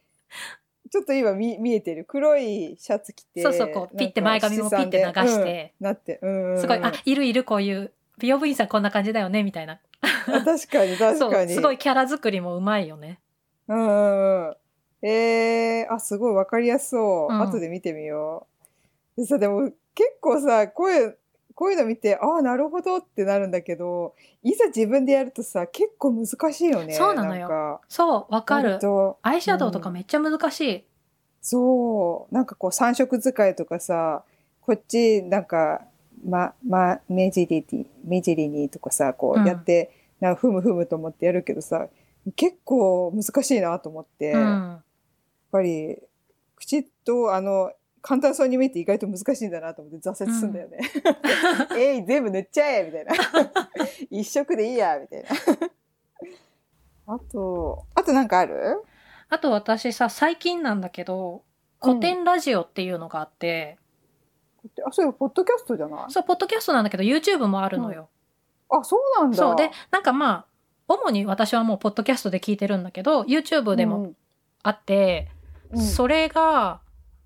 [0.93, 2.05] ちょっと今見見えてる。
[2.05, 3.41] 黒いシャツ着て。
[3.41, 6.19] そうそうこうピッて前髪もピッて流してうんなって。
[6.21, 9.79] うんうんうんすごい、あ、いるいるこういう、美容部員さんこんな感じだよね、みたいな。
[10.01, 11.53] あ確かに 確かに。
[11.53, 13.19] すごいキャラ作りもうまいよね。
[13.67, 14.55] うんうんうん。
[15.07, 17.33] えー、あ、すごいわかりやすそう。
[17.33, 18.47] うん後で見てみよ
[19.17, 19.21] う。
[19.21, 21.17] でさ、でも結構さ、こういう、
[21.55, 26.93] こういうの見て、ああ、なるほどってなるんだけど、いざ自分でやるとさ、結構難しいよね。
[26.93, 28.79] そうなのよそう、わかる
[29.21, 30.85] アイシャドウとかめっちゃ難しい。
[31.41, 32.33] そう。
[32.33, 34.23] なんかこう三色使いとかさ、
[34.61, 35.81] こっちなんか、
[36.25, 41.87] ま、ま、目尻に、目尻にとかさ、こうんうやって、なんかふむふむと思ってやるけどさ、
[42.35, 44.83] 結構難しいなと思って、うやっん。
[45.51, 45.97] ぱり、
[46.55, 50.79] 口と、あの、簡単そうに見えて意外と難しいんだなと思って挫折するんだよね。
[51.77, 53.13] えい、全部塗っちゃえみたいな。
[54.11, 55.29] 一色でいいやみたいな。
[57.07, 58.83] あと、あとなんかある？
[59.29, 61.43] あと私さ、最近なんだけど、
[61.81, 63.77] 古典ラジオっていうのがあって、
[64.85, 66.11] あ、そうポッドキャストじゃない？
[66.11, 68.09] そう、ポッドキャストなんだけど、YouTube もあるのよ。
[68.69, 69.37] あ、そうなんだ。
[69.37, 69.55] そう。
[69.55, 70.45] で、なんかまあ、
[70.87, 74.13] 主に私はもうポッドキャストで聞いてるんだけど、YouTube でも
[74.63, 75.29] あって、
[75.71, 75.85] うん、うん。
[75.85, 76.81] それが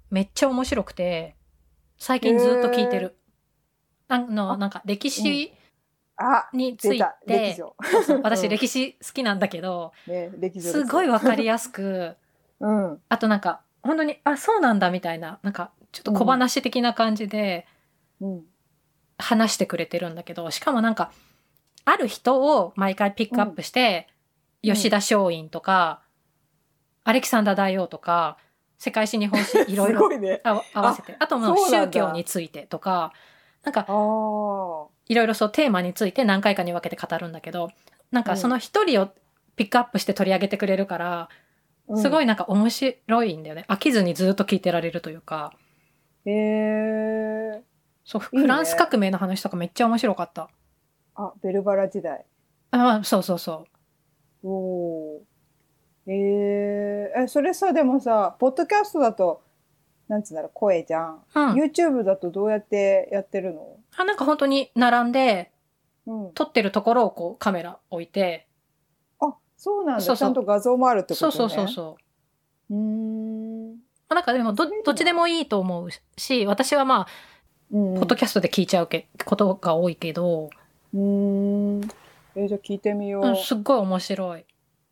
[0.09, 1.35] めっちゃ面白くて、
[1.97, 3.17] 最近ずっと聞いてる。
[4.07, 5.53] あの、あなんか歴史
[6.17, 7.03] あ、について、
[8.23, 12.15] 私うん歴史好きなんだけど、 ね、すごいわかりややすく、
[12.59, 13.01] うん。
[13.09, 17.65] あとなんか、本当に、あ、そうなんだみたいな、なんか、ちょっと小話的な感じで
[18.21, 18.43] うん。
[19.17, 21.11] 話してくれてるんだけど、しかもなんか、
[21.85, 24.17] ある人を毎回ピックアップして、うん
[24.63, 26.01] 吉田松陰とか、
[27.03, 28.37] アレキサンダー大王とか、
[28.79, 30.01] 世界史日本史いろいろ
[30.43, 31.15] 合わせて。
[31.19, 33.13] あともう宗教についてとか、
[33.63, 33.85] なんか。
[35.07, 37.69] いろいろそうテーマについて何回かに分けて語るんだけど、
[38.11, 39.09] なんかその一人を
[39.55, 41.29] ピックアップして取り上げてくれるから、
[41.95, 42.23] すごい。
[42.23, 43.63] いなんか面白いんだよね。
[43.69, 45.53] 飽きずにずっと聞いてられるというか、
[46.29, 47.63] へえ。
[48.03, 50.49] そう、フランス革命の話とかめっちゃ面白かった。
[51.15, 52.25] あ、ベルバラ時代。
[52.71, 53.65] あ、そうそうそ
[54.43, 55.21] おお。
[56.05, 57.13] へえ。
[57.23, 59.41] え、それさ、でもさ、ポッドキャストだと、
[60.07, 61.23] なんつうんだろう、声じゃん。
[61.33, 61.39] う。
[61.39, 61.53] うん。
[61.53, 63.77] YouTube だとどうやってやってるの？
[63.97, 65.51] あ、なんか本当に並んで、
[66.05, 66.31] うん。
[66.33, 68.47] 撮ってるところをこうカメラ置いて、
[69.19, 70.01] あ、そうなんだ。
[70.01, 71.31] そうそうちゃんと画像もあるってことね。
[71.31, 71.97] そうそうそうそ
[72.69, 72.73] う。
[72.73, 72.77] う。
[72.77, 72.83] うー
[73.43, 73.46] ん。
[74.09, 77.07] まあなんかでもどどっちでもいいと思うし、私はまあ、
[77.71, 77.95] うん。
[77.95, 80.49] ポッドキャストで聞いちゃうけことが多いけど、
[80.93, 81.81] うーん。
[82.35, 83.27] え、じゃあ聞いてみよう。
[83.27, 84.45] うん、すっごい面白い。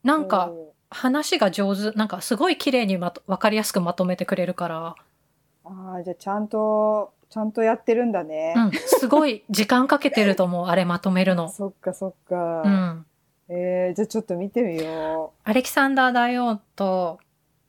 [0.03, 8.53] なんか、お話が上手、なんかすごい綺麗にまと、わかりやすくまとめてくれるから、ーああ、じゃあちゃんと、ちゃんとやってるんだね。
[8.55, 11.49] うん、すごい時間かけてると思う、 あれまとめるの。
[11.49, 12.63] そっかそっか。
[12.63, 13.05] うん。
[13.47, 17.19] えー、じゃあちょっと見てみよアレキサンダー大王と、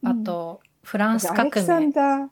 [0.03, 0.09] う。
[0.09, 1.93] あと、フラうん、ンス革アレキサン命。
[1.93, 2.29] ダー、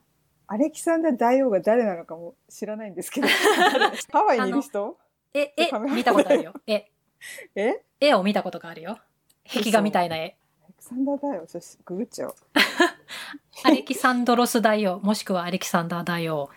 [0.47, 3.27] アレキサンダー大王が誰なのかも知らないんですけど。
[4.13, 4.97] ハワイにいる人？
[5.35, 6.55] え、え見たことあるよ。
[6.67, 6.91] え、
[7.57, 7.83] え？
[8.01, 8.99] 絵を見たことがあるよ。
[9.53, 10.37] 壁画みたいな絵。
[10.65, 11.47] アレキサンダー大王？
[11.47, 12.35] ちょっとググっちゃおう。
[13.65, 16.49] アレキサンドロス大王、もしくはアレキサンダー大王。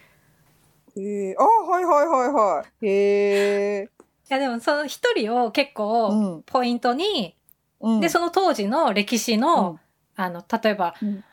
[0.96, 2.86] えー、あはいはいはいはい。
[2.86, 3.90] へえ。
[4.30, 6.44] いやでもその一人を結う構ん。
[6.46, 7.36] ポイントに、
[7.80, 9.80] うん、で、その当時の歴史の、
[10.16, 11.24] あの、例えば、うん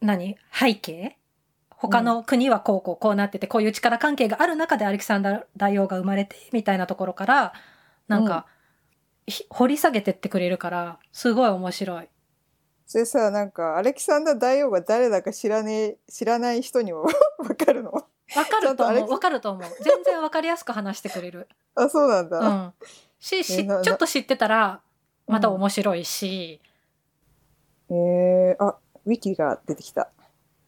[0.00, 0.36] 何？
[0.52, 1.16] 背景？
[1.76, 7.52] 他の国はこうこうこうなってて、こういう力関係がある中でアレキサンダー大王が生まれて、みたいなところから、
[8.06, 8.46] なんか、
[9.26, 12.08] ひ掘り下げてってくれるから、すごい面白い。
[12.86, 17.02] それさ、なんか、アレキサンダー大王が誰だか知らねえ、知らない人にも
[17.38, 17.92] わかるの？
[17.92, 18.04] わ
[18.44, 18.66] かると思う。
[18.66, 19.70] ちゃんとアレキわかると思う。
[19.82, 21.48] 全然わかりやすく話してくれる。
[21.74, 22.38] あ、そうなんだ。
[22.40, 22.74] うん。
[23.18, 24.80] し、しちょっと知ってたら、
[25.26, 26.60] また面白いし、
[27.88, 28.76] えー、あ、
[29.06, 30.10] ウィキが出てきた。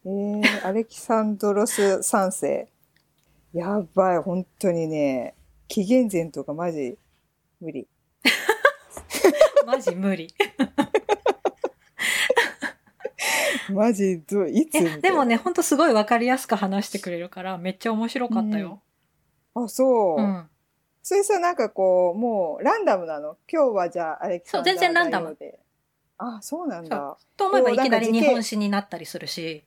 [0.05, 2.69] えー、アレキサンドロス三世。
[3.53, 5.35] やばい、本当にね、
[5.69, 6.99] 紀元前とかマジ
[7.61, 7.87] 無理。
[9.67, 10.35] マジ無理。
[13.71, 18.83] マジどう、いつでもね、ほんとすごいわかりやすく話してくれるから、めっちゃ面白かったよ。
[19.55, 20.21] あ、そう。
[20.21, 20.49] うん。
[21.03, 23.37] それさ、なんかこう、もうランダムなの？
[23.51, 25.59] 今日はじゃあアレキサンダーそう全然ランダムで。
[26.25, 27.17] あ、そうなんだ。
[27.37, 29.65] と思えばいきなり日本史になったりするし。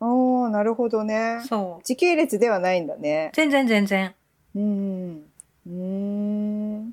[0.00, 1.42] おー、なるほどね。
[1.46, 1.84] そう。
[1.84, 3.30] 時系列ではないんだね。
[3.34, 4.14] 全然全然。
[4.54, 5.24] うん。
[5.66, 6.86] うーん。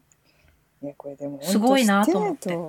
[0.81, 2.59] ね、これでもすごいなと思って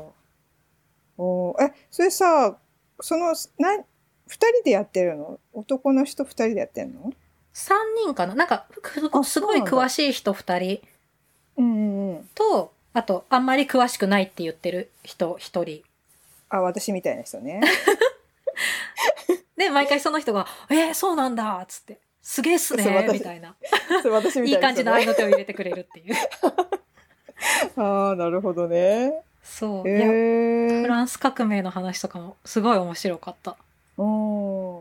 [1.18, 2.56] おーえ、それさ、
[3.00, 3.84] その、な、
[4.28, 5.40] 二人でやってるの？
[5.52, 7.12] 男の人二人でやってんの
[7.54, 7.74] ？3
[8.04, 8.34] 人かな？
[8.34, 8.66] なんか、
[9.24, 10.80] すごい詳しい人2人
[11.56, 12.28] うんうんうん。
[12.34, 15.82] と、あと、あんまり詳しくないって言ってる人1人。
[16.48, 17.60] あ、私みたいな人ね。
[19.56, 23.56] で、毎回その人が、えー、そうなんだっつって、すげえっすねみたいな。
[24.44, 24.60] いいたい。
[24.60, 26.14] 感じの合いの手を入れてくれるっていう。
[27.80, 29.12] ああ、なるほどね。
[29.42, 29.88] そう。
[29.88, 33.56] へいや、えフランス革命の話とかもすごい面白かった。
[33.96, 34.78] うん。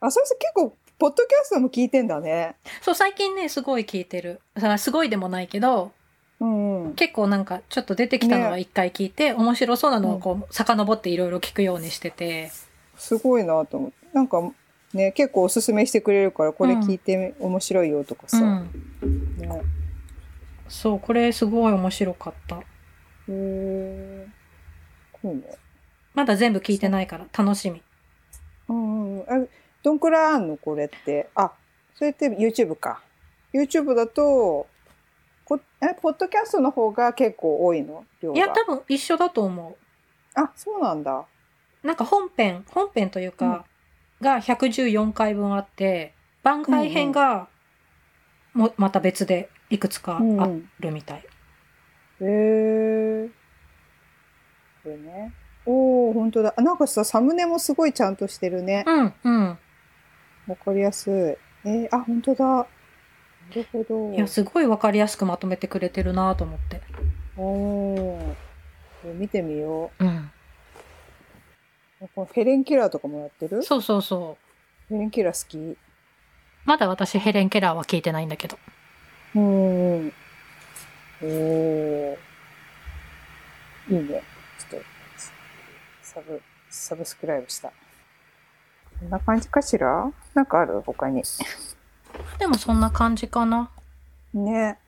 [0.00, 2.56] あ、それさ結構、ポッドキャストも聞いてんだね。
[2.82, 4.40] そう、最近ね、すごい聞いてる。
[4.58, 5.92] さすごいでもないけど、
[6.42, 6.94] うんうん。
[6.94, 12.50] 結構なんかちょっと出てきたのは一回聞いて、面白そうなのをこう、遡っていろいろ聞くようにしてて。
[12.96, 13.96] すごいなと思って。
[14.12, 14.42] なんか、
[14.92, 18.38] ね、結構おすすめしてくれるから、これ聞いて面白いよとかさ。
[19.02, 19.36] うん。
[19.38, 19.62] ね、
[20.68, 22.56] そう、これすごい面白かった。
[22.56, 22.62] へ
[23.28, 24.26] え。
[25.24, 25.42] いいね。
[26.14, 27.80] まだ全部聞いてないから楽しみ。
[28.68, 29.44] うんうん。
[29.44, 29.46] あ、
[29.82, 31.28] どんくらいあんのこれって？
[31.34, 31.52] あ、
[31.94, 33.00] それって YouTube か。
[33.54, 34.68] YouTube だと、こ
[35.82, 38.04] え、ポッドキャストの方が結構多いの？
[38.34, 39.76] いや、多分一緒だと思
[40.34, 41.26] あ、そうなんだ。
[41.82, 41.86] う。
[41.86, 43.64] なんか本編、本編というか、
[44.20, 46.14] が114回分あって、
[46.44, 47.48] 番外編が
[48.54, 50.70] もまた別でいくつかあうんうん。
[50.78, 51.18] るみたい。
[51.18, 51.24] へ
[52.20, 53.28] え。
[54.84, 55.32] これね。
[55.66, 56.54] おお、本当だ。
[56.56, 58.84] あなんかさ、サムネもすごいちゃんとしてるね。
[58.86, 59.58] うん、うん。
[60.46, 61.68] わかりやすい。
[61.68, 62.66] えー、あ、本当だ。
[63.54, 64.14] なるほど。
[64.14, 66.80] いや、すごいわかりやすくまとめてくれてるなと思って。
[67.36, 68.34] おお。
[69.14, 70.30] 見てみようん。
[72.00, 72.08] う。
[72.14, 73.62] このヘレン・ケラーとかもやってる？
[73.62, 74.38] そうそうそ
[74.90, 74.94] う。
[74.94, 75.78] ヘレン・ケラー好き？
[76.64, 78.58] まだ私ヘレン・ケラーは聞いてないんだけど。
[79.34, 80.12] うんうん。
[81.22, 82.18] おお。
[83.90, 84.22] いいね。
[84.58, 84.86] ちょっと、
[86.02, 86.40] サブ、
[86.70, 87.72] サブスクライブした。
[89.00, 90.12] こんな感じかしら？
[90.34, 90.80] なんかある？
[90.82, 91.24] 他に。
[92.38, 93.70] でもそんな感じかな。
[94.34, 94.78] ね。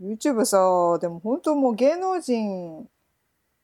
[0.00, 0.58] YouTube さ、
[1.00, 2.88] でも本当もう芸能人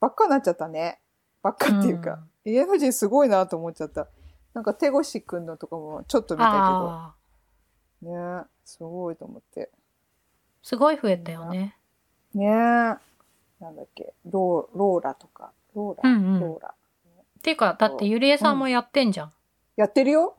[0.01, 1.01] ばっかになっちゃったね。
[1.43, 4.09] ばっかっていうか、芸能人すごいなと思っちゃった。
[4.53, 7.15] なんか手越くんのとかもちょっと見た。
[8.03, 8.45] けど、ね。
[8.65, 9.71] すごいと思って。
[10.63, 11.77] すごい増えたよね。
[12.35, 12.47] ね
[13.61, 16.69] なんだっけ、ローローラとか、ローラ、うんうんローラ。
[16.69, 19.33] っていうか、だってゆりえさんもやってんじゃん。
[19.77, 20.37] やってるよ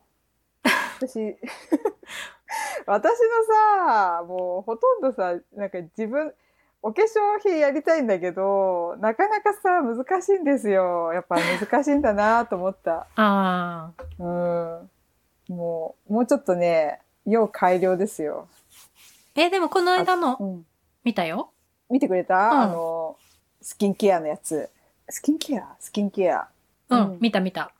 [1.07, 1.37] 私、
[2.85, 6.33] 私のさ、もうほとんどさ、なんか自分、
[6.81, 11.11] お化粧品やりたいんだけど、なかなかさ、難しいんですよ。
[11.13, 13.07] やっぱ難しいんだなと思った。
[13.15, 13.91] ああ。
[14.19, 14.91] うん。
[15.55, 18.47] もう、もうちょっとね、要改良ですよ。
[19.35, 20.65] え、でもこの間のうん。
[21.03, 21.51] 見たよ。
[21.89, 23.17] 見てくれた、うんあの、
[23.61, 24.69] スキンケアのやつ。
[25.09, 25.75] スキンケア？
[25.79, 26.47] スキンケア。
[26.89, 27.71] うん、うん見た見た。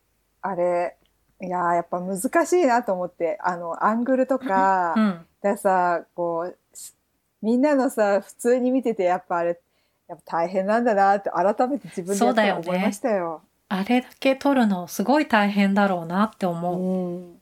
[0.42, 0.96] あれ、
[1.42, 5.26] いやーやっぱ難しいなと思って、あの、アングルとか、うん。
[5.42, 6.96] ださ、こう、す
[7.42, 9.60] みんなのさ、普通に見てて、やっぱあれ、
[10.08, 13.42] やっぱ大変なんだなって改めて自分でやっ思いましたよ。
[13.68, 17.20] あれだけ撮るのすごい大変だろうなってう思う。
[17.20, 17.42] ん。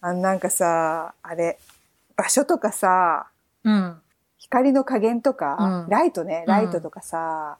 [0.00, 1.58] あのなんかさ、あれ、
[2.16, 3.28] 場所とかさ、
[3.64, 4.00] うん。
[4.38, 7.58] 光の加減とか、うんライトね、うんライトとかさ、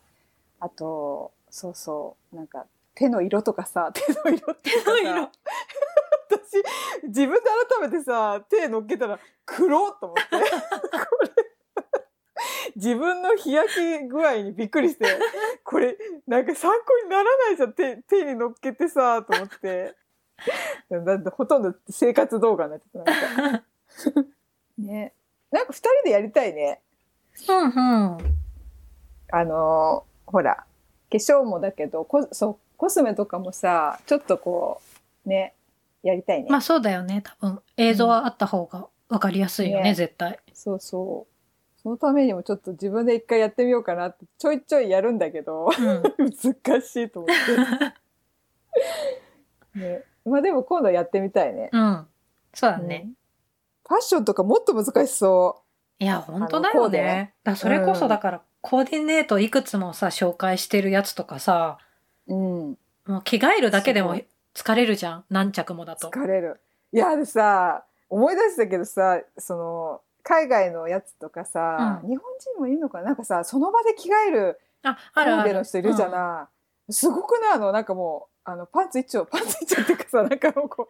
[0.61, 2.67] あと、そうそう、なんか
[2.97, 5.31] 手の色とかさ、 手の色って手の色
[6.29, 6.63] 私、
[7.05, 7.41] 自分で
[7.81, 10.23] 改めてさ、手乗っけたら黒っと思って。
[10.33, 10.39] こ
[11.23, 11.31] れ
[12.75, 15.07] 自分の日焼け具合にびっくりして、
[15.63, 19.95] これ、なんか参考にならないじゃん、手、手に乗っけてさ、と思って。
[20.91, 22.99] だってほとんど生活動画になってた。
[22.99, 23.65] なんか
[24.79, 25.15] ね。
[25.51, 26.83] なんか二人でやりたいね。
[27.49, 28.19] うんうん。
[29.33, 30.67] あのーほら、化
[31.11, 34.81] 粧もだけど、コそうコスメとかもさ、ちょっとこ
[35.25, 35.55] う、ね、
[36.03, 36.51] やりたいね。
[36.51, 37.23] まあそうだよね。
[37.23, 40.39] 多分映像はあった方がわかりやすいよね、ね絶対。
[40.53, 41.37] そうそう。
[41.83, 46.03] そのためにもちょっと自分で一回やってみようかなって、ちょいちょいやるんだけど、うん。
[46.67, 47.37] 難しいと思っ
[49.75, 49.79] て。
[49.79, 50.03] ね。
[50.25, 51.71] まあでも今度やってみたいね。
[51.73, 52.07] うん。
[52.53, 53.11] そうだね。
[53.87, 55.63] ファッションとかもっと難しそ
[55.99, 57.35] いや、本当だよね。
[57.45, 61.79] だそれこそだから、コーディネートいくつもさ、紹介してるやつとかさ、
[62.29, 62.35] う。
[62.35, 62.37] う
[62.71, 62.79] ん。
[63.07, 64.17] もう着替えるだけですも
[64.55, 65.25] 疲れるじゃん。
[65.31, 66.09] 何着もだと。
[66.09, 66.61] 疲れる。
[66.93, 73.05] いや、でさ、思い出したけどさ、その、海外のやつとかさ、うん日本人もいるのかな？
[73.07, 75.43] なんかさ、その場で着替えるあ、あるある。
[75.43, 76.49] コーデの人いるじゃな
[76.89, 76.93] い。
[76.93, 77.53] すごくない？
[77.55, 80.89] あの、なんかもう、あの、パンツ一丁、 パンツ一丁っていうかさ、なんかもうこ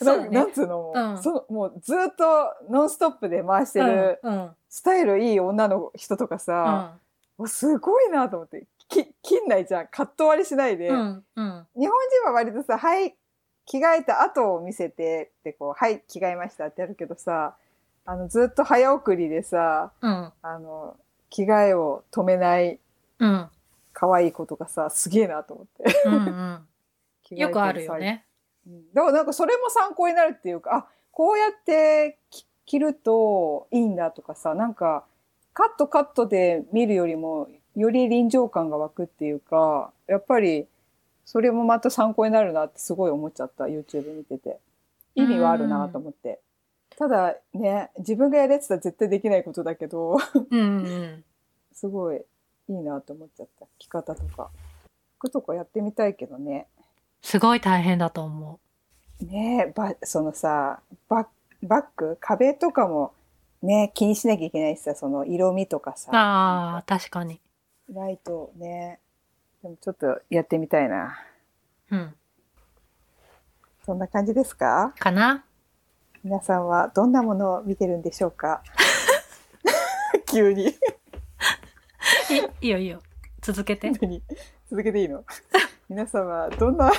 [0.00, 0.78] う、 そうだねなんつうの？
[0.78, 2.24] もう、うんそのもうずっと
[2.70, 4.20] ノンストップで回してる、
[4.68, 6.94] スタイルいい女の人とかさ、
[7.38, 9.88] もうすごいなと思って、き切んないじゃん。
[9.88, 10.88] カット割りしないで。
[10.88, 13.16] うんうん日本人は割とさ、はい、
[13.64, 17.56] 着替えた後を見せてってこう、はい、着替えましたってやるけどさ、
[18.04, 20.96] あの、ずっと早送りでさ、うんあの、
[21.30, 22.78] 着替えを止めない
[23.18, 23.48] うん
[23.94, 26.02] 可愛い子とかさ、すげえなと思って。
[26.06, 26.68] うんうん
[27.30, 28.26] よくあるよね。
[28.66, 28.92] うん。
[28.92, 35.04] だからなんかそれも参考になるっていうか、あ、こうやってき着るといいんだとかさ、なんか、
[35.54, 40.66] カットカットで見るよりも、より臨場感が湧くっていうか、やっぱり、
[41.24, 44.58] それもまた参考になるなってすごい思っちゃった、YouTube 見てて。
[45.14, 46.40] 意味はあるなと思って。
[46.96, 50.16] ただね、自分がやるやつは絶対できないことだけど、
[50.50, 51.24] うんうん
[51.72, 52.22] すごい
[52.68, 53.66] いいなと思っちゃった。
[53.78, 54.50] 着方とか。
[55.18, 56.66] 服とかやってみたいけどね。
[57.22, 58.60] すごい大変だと思
[59.20, 61.28] ねえ、ば、そのさ、バ
[61.62, 63.14] バッグ、壁とかも
[63.62, 67.40] ね、気にしなきゃいけないしさ、その色味とかさう。、ああ、確かに。
[67.92, 68.98] ライトね。
[69.62, 71.18] でもちょっとやってみたいな。
[71.90, 72.14] うん。
[73.84, 74.94] そんな感じですか？
[74.98, 75.44] かな？
[76.24, 78.62] 皆さんはどんなものを見てるんでしょうか？
[80.30, 80.68] 急に。
[80.68, 80.72] い
[82.60, 83.02] いいよいいよ。
[83.40, 83.90] 続けて。
[83.90, 84.22] 何？
[84.70, 85.24] 続けていいの？
[85.88, 86.90] 皆さんはどんな、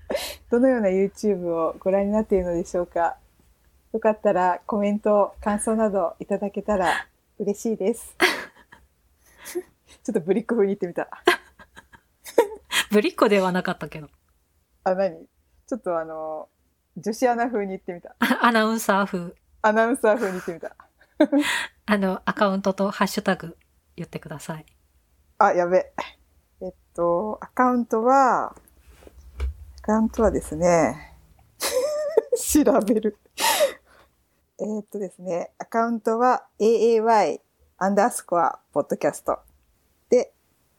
[0.50, 3.16] どのような YouTube をご覧になっているのでしょうか？
[3.92, 7.06] よかったらコメント、感想などいただけたら
[7.38, 8.16] 嬉しいです。
[10.04, 11.08] ちょっとブリック風に言ってみた。
[12.90, 14.08] ぶりっ子ではなかったけど。
[14.84, 15.26] あ、何？
[15.66, 16.48] ちょっとあの、
[16.96, 18.14] 女子アナ風に言ってみた。
[18.44, 19.34] アナウンサー風。
[19.62, 20.76] アナウンサー風に言ってみた。
[21.86, 23.56] あの、アカウントとハッシュタグ
[23.96, 24.66] 言ってください。
[25.38, 25.92] あ、やべ。
[26.60, 28.54] えっと、アカウントは、
[29.78, 31.16] アカウントはですね、
[32.36, 33.18] 調べる。
[34.60, 37.40] えーっとですね、アカウントは AAY
[37.78, 39.40] アンダースコアポッドキャスト。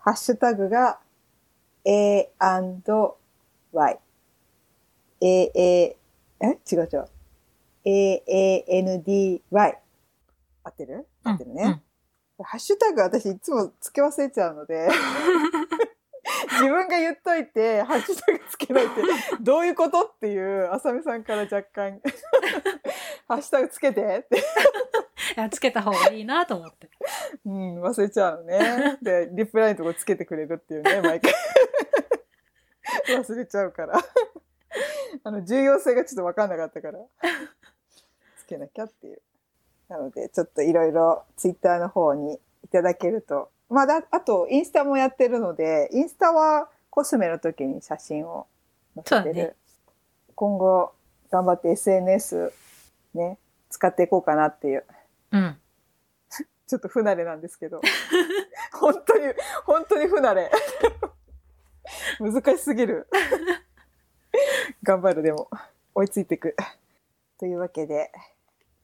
[0.04, 1.00] で、ハッシュタグが
[1.86, 2.30] A&Y。
[5.22, 5.96] AA、え？
[6.42, 7.08] 違う違う。
[7.86, 9.42] AANDY。
[10.64, 11.08] 合ってる？
[11.24, 11.82] 合ってるね。
[12.44, 14.90] ハッシュタグ私いつも付け忘れちゃうので、
[16.52, 19.02] 自分が言っといて、ハッシュタグつけないって、
[19.42, 20.02] どういうこと？
[20.02, 22.02] っていう、あさみさんから若干、
[23.28, 24.44] ハッシュタグつけてって、
[25.52, 26.90] つけた方がいいなと思って。
[27.46, 28.98] うん、忘れちゃうのね。
[29.02, 31.34] で、リプライのとこつけてくれるっていうね、 毎回。
[33.10, 34.00] 忘れちゃうから。
[35.24, 37.00] あの、重要性がちょっとわかんなかったから、
[38.38, 39.22] つけなきゃっていう。
[39.90, 43.52] なので、ちょっといろいろツイッターの方にいただけると。
[43.70, 48.48] まあ、だあと、インスタもやってるので、インスタはコスメの時に写真を
[48.96, 49.56] 載せてる。
[50.36, 50.94] 今後、
[51.32, 52.54] 頑張って SNS
[53.14, 53.38] ね、
[53.70, 54.86] 使っていこうかなっていう。
[55.34, 55.58] うん。
[56.66, 57.82] ちょっと不慣れなんですけど。
[58.80, 59.34] 本当に、
[59.66, 60.50] 本当に不慣れ。
[62.20, 63.08] 難しすぎる。
[64.82, 65.50] 頑張る、でも。
[65.94, 66.56] 追いついていく。
[67.38, 68.12] というわけで、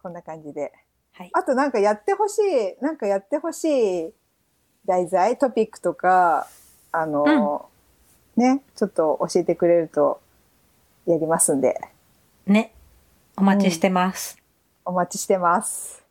[0.03, 0.73] こんな感じで。
[1.13, 1.29] はい。
[1.33, 4.13] あとなんかやってほしい、なんかやってほしい
[4.85, 6.47] 題材、トピックとか、
[6.91, 7.69] あの、
[8.35, 10.21] ね、ちょっと教えてくれると
[11.05, 11.79] やりますんで、
[12.45, 12.73] ね。
[13.37, 14.37] お待ちしてます。
[14.85, 16.08] お待ちしてます。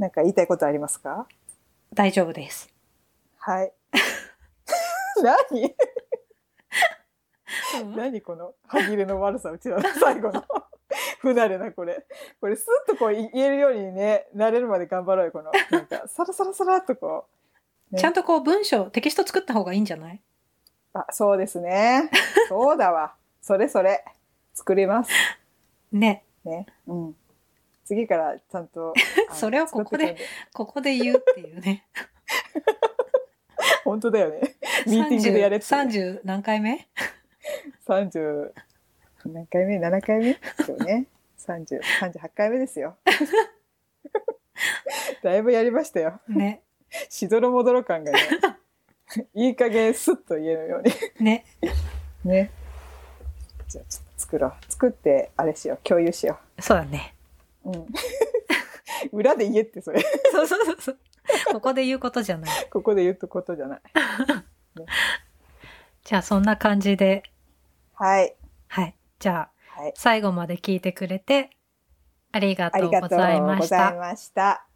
[0.00, 1.26] なんか言いたいことありますか？
[1.92, 2.72] 大丈夫です。
[3.36, 3.72] はい。
[5.22, 5.76] 何？
[7.94, 8.54] 何この？
[8.66, 10.42] 歯切れの悪さうちの最後の。
[11.20, 12.06] 不慣れなこれ。
[12.40, 15.52] これスッとこう言えるようにね慣れるまで頑張ろうよこの。
[15.70, 17.26] なんかサラサラサラっとこ
[17.92, 18.00] う、ね。
[18.00, 20.22] ちゃんとこう文章、テキスト作った方がいいんじゃない？
[20.94, 22.10] あそうですね。
[22.48, 23.14] そうだわ。
[23.42, 24.02] それそれ。
[24.54, 25.10] 作ります。
[25.92, 26.24] ね。
[26.42, 26.64] ね。
[26.86, 27.16] うん
[27.90, 28.94] 次からちゃんと
[29.34, 30.16] それをここで
[30.52, 31.88] ここで言うっていうね。
[33.82, 34.54] 本当だよね。
[34.86, 35.66] ミーティングでやれって。
[35.66, 36.86] 30 30何回目
[37.88, 38.52] ？30
[39.24, 40.38] 何回目？7回目？
[40.64, 41.06] 今日ね。
[41.36, 42.96] 30 38回目ですよ。
[45.24, 46.20] だいぶやりましたよ。
[46.28, 46.62] ね。
[47.08, 48.20] しどろもどろ感がね
[49.34, 50.92] いい加減スッと言えるように。
[51.24, 51.44] ね。
[52.24, 52.52] ね。
[53.66, 54.54] じゃあちょっと作ろう。
[54.68, 55.78] 作ってあれしよう。
[55.82, 57.16] 共有しよそうだね。
[57.64, 57.86] う、うん、
[59.12, 60.00] 裏で言えってそれ
[60.32, 60.98] そうそうそうそう。
[61.52, 62.50] ここで言うことじゃない。
[62.70, 63.80] ここで言うことじゃない
[66.04, 67.22] じゃあそんな感じで、
[67.94, 68.34] はい
[68.68, 68.96] はい。
[69.18, 71.50] じゃあはい最後まで聞いてくれて
[72.32, 73.94] ありがあとうごりがとうざいましございた。
[73.96, 74.66] ました